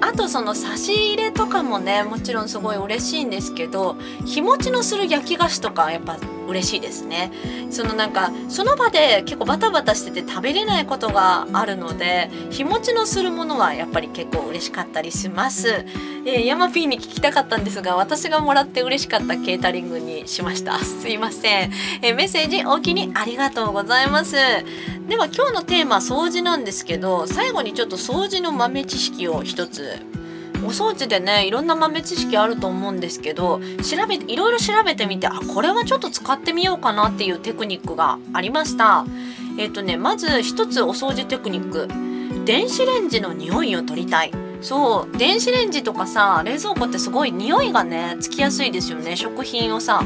[0.00, 6.16] あとその差し入れとかもねもちろんすごい嬉しいんですけど日持ちのする焼き菓子とかやっぱ
[6.48, 7.30] 嬉しいですね。
[7.70, 15.84] そのなんかその場で結構バタバタしてて食べれないことがあるので日持ちのするものはやっぱり結構嬉しかったりします、
[16.24, 20.78] えー、ヤマピーに聞きたかったんですが私がもらって嬉しかったケータリングにしました。
[20.84, 21.72] すいません、
[22.02, 24.36] えー、メッセージおおきにありがとうございます。
[25.08, 30.00] では今日のテーマ掃除なんですけど最後にちょっと掃除の豆知識を一つ
[30.64, 39.04] お掃除でねいろんな豆知識あると思うんですけど調べいろいろ調べてみてあこれはちょっと使ってみようかなっていうテクニックがありました。
[39.58, 41.88] えっ、ー、とねまず一つお掃除テクニック。
[42.44, 44.32] 電子レンジの匂いを取りたい。
[44.60, 49.16] そう電子レンジとかさ冷蔵庫ってすごい匂いがねつきやすいですよね。
[49.16, 50.02] 食品をさ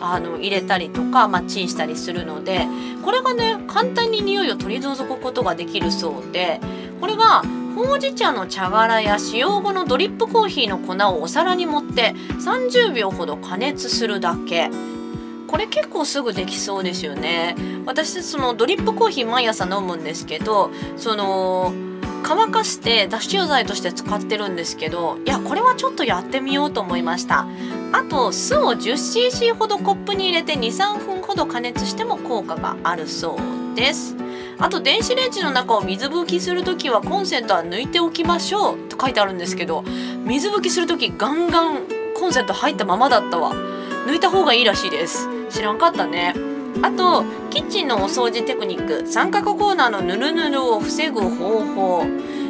[0.00, 2.66] あの入れたりとか、まあ、チンしたりするので
[3.04, 6.60] これがね簡単に匂いを取り除くことができるそうで
[7.00, 7.42] これが
[7.74, 12.14] ほうじ茶の茶殻や使用後のドリップコーヒーの粉をお皿に盛って
[12.44, 14.70] 30秒ほど加熱するだけ。
[15.46, 17.56] これ結構すぐできそうですよね。
[17.84, 21.72] 私そのドリップコーヒー毎朝飲むんですけどその
[22.22, 27.46] 乾かして脱脂剤として使ってるんですけどいやこれはちょっとやってみようと思いました。
[27.92, 33.36] あと酢を 10cc ほどコップに入れて23分ほど加熱しても効果があるそ
[33.74, 34.14] うです。
[34.60, 39.82] あと電子レンジの中を水拭きする時はコンセントは抜いておきましょうと書いてあるんですけど
[40.24, 41.78] 水拭きする時ガンガン
[42.14, 43.54] コンセント入ったままだったわ。
[44.06, 45.28] 抜いた方がいいらしいです。
[45.48, 46.34] 知らんかったね。
[46.82, 52.04] あとキッチンのお掃除テクニック三角コーナーのヌルヌルを防ぐ方法。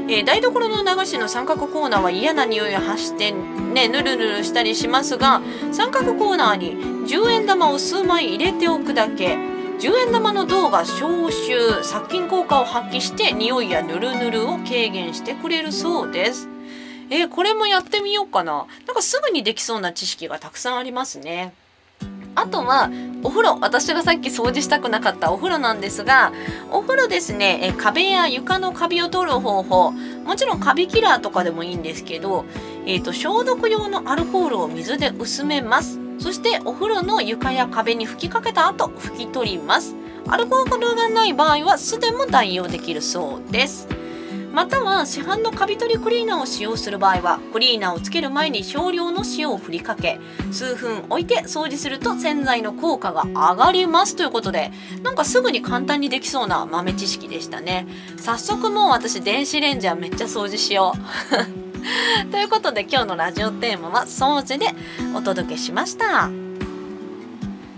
[0.08, 5.40] えー、台所の流しの三角コーナーは嫌な匂いを発してねヌルヌルしたりしますが
[5.70, 6.74] 三角コーナーに
[7.06, 9.59] 10円玉を数枚入れておくだけ。
[9.80, 16.50] 10円玉の銅が消臭殺菌効果を発揮して匂いやヌルヌルを軽減してくれるそうです。
[17.08, 18.66] えー、これもやってみようかな。
[18.86, 21.54] なんかすぐにできそうな知識がたくさんありますね。
[22.34, 22.90] あとは
[23.22, 23.58] お風呂。
[23.58, 26.34] 私がさっき掃除したくなかったお風呂なんですが
[26.70, 29.92] お風呂ですねえ壁や床のカビを取る方法。
[29.92, 32.44] もちろんカビキラーとかでもいいんですけど、
[32.84, 36.09] えーと、消毒用のアルコールを水で薄めます。
[36.20, 39.96] そしてお風呂の床や壁に吹きかけた後拭き取ります。
[40.28, 43.88] アルコールがない場合は酢でも代用できるそうです。
[44.52, 50.18] または市販のカビ取りクリーナーを使用する場合はクリーナーをつける前に少量の塩を振りかけ
[50.50, 54.72] 数分置いて掃除すると洗剤の効果が上がりますということで
[55.04, 57.86] なんかすぐに簡単にできそうな豆知識でしたね。
[58.18, 60.94] 早速もう私電子レンジはめっちゃ掃除しよ
[61.56, 61.59] う。
[62.30, 64.74] ということで今日のラジオテーマは掃除で
[65.14, 66.30] お届けしました。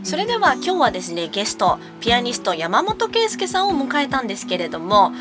[0.04, 5.12] それでは今日はですねゲストピアニスト山本圭介さんを迎えたんですけれども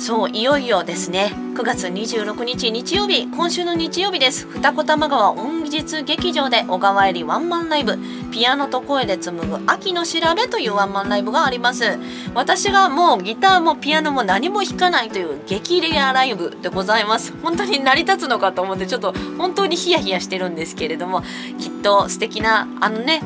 [0.00, 1.34] そういよいよですね。
[1.54, 4.46] 9月26日日曜日今週の日曜日です。
[4.46, 7.98] 二子玉川音日劇場で小川入りワンマンライブ。
[8.32, 11.98] ピアノと声で紡ぐ秋の調べというワンマンライブがあります。
[12.34, 17.34] 私がもうギターもピアノも何も弾かないという激レアライブでございます。
[17.42, 21.20] 本当に成り立つのかと思ってちょっと本当にヒヤヒヤしてるんですけれども
[21.58, 23.22] きっと素敵なあのね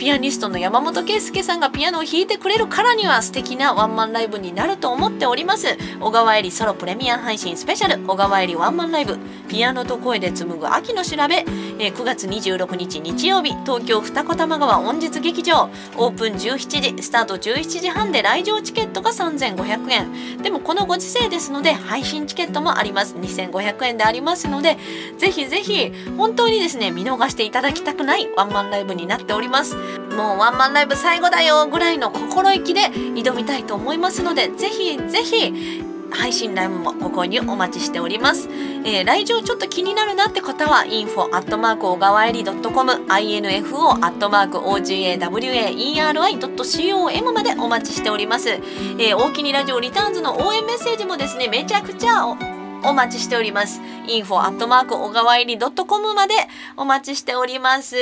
[0.00, 5.76] ピアニストの山本圭介さんがピアノを弾いてくれるからには素敵なワンマンライブになると思っております。
[6.00, 8.02] 小川えりソロプレミア配信スペシャル。
[8.06, 9.18] 小川えりワンマンライブ。
[9.46, 11.44] ピアノと声で紡ぐ秋の調べ、
[11.78, 13.50] えー、9月26日日曜日。
[13.66, 15.68] 東京二子玉川音日劇場。
[15.98, 17.02] オープン17時。
[17.02, 20.42] スタート17時半で来場チケットが3500円。
[20.42, 23.16] でもこのご時世ですので配信チケットもあります。
[23.16, 24.78] 2500円でありますので
[25.18, 29.89] ぜひぜひ本当にですね見逃していただきたくないワンマンライブになっております。
[30.16, 35.82] もうワンマンライブ最後だよぐらいの心意気で挑みたいと思いますのでぜひぜひ
[36.12, 38.48] 配信ライブもご購入お待ちしております。
[38.84, 48.50] えー、来場ちょっと気になるなって方は info アットマーク小川えり .com info アットマーク ogawaeri.com までお待ちしております。
[48.50, 52.36] えー、大きにラジオリターンズの応援メッセージもですね、めちゃくちゃお
[52.82, 53.80] お待ちしております。
[54.06, 56.34] info アットマーク小川えり .com まで
[56.76, 57.96] お待ちしております。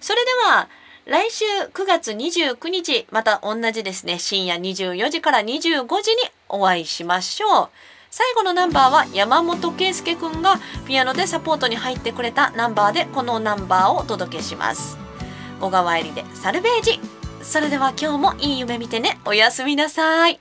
[0.00, 0.68] それでは、
[1.08, 6.16] 来週9月29日、また同じですね、深夜24時から25時に
[6.50, 7.68] お会いしましょう。
[8.10, 14.98] 最後のナンバーは山本圭介くんがピアノでサポートに入ってくれたナンバーでこのナンバーをお届けします。
[15.62, 17.00] 小川えりでサルベージ。
[17.40, 19.18] それでは今日もいい夢見てね。
[19.24, 20.38] おやすみなさい。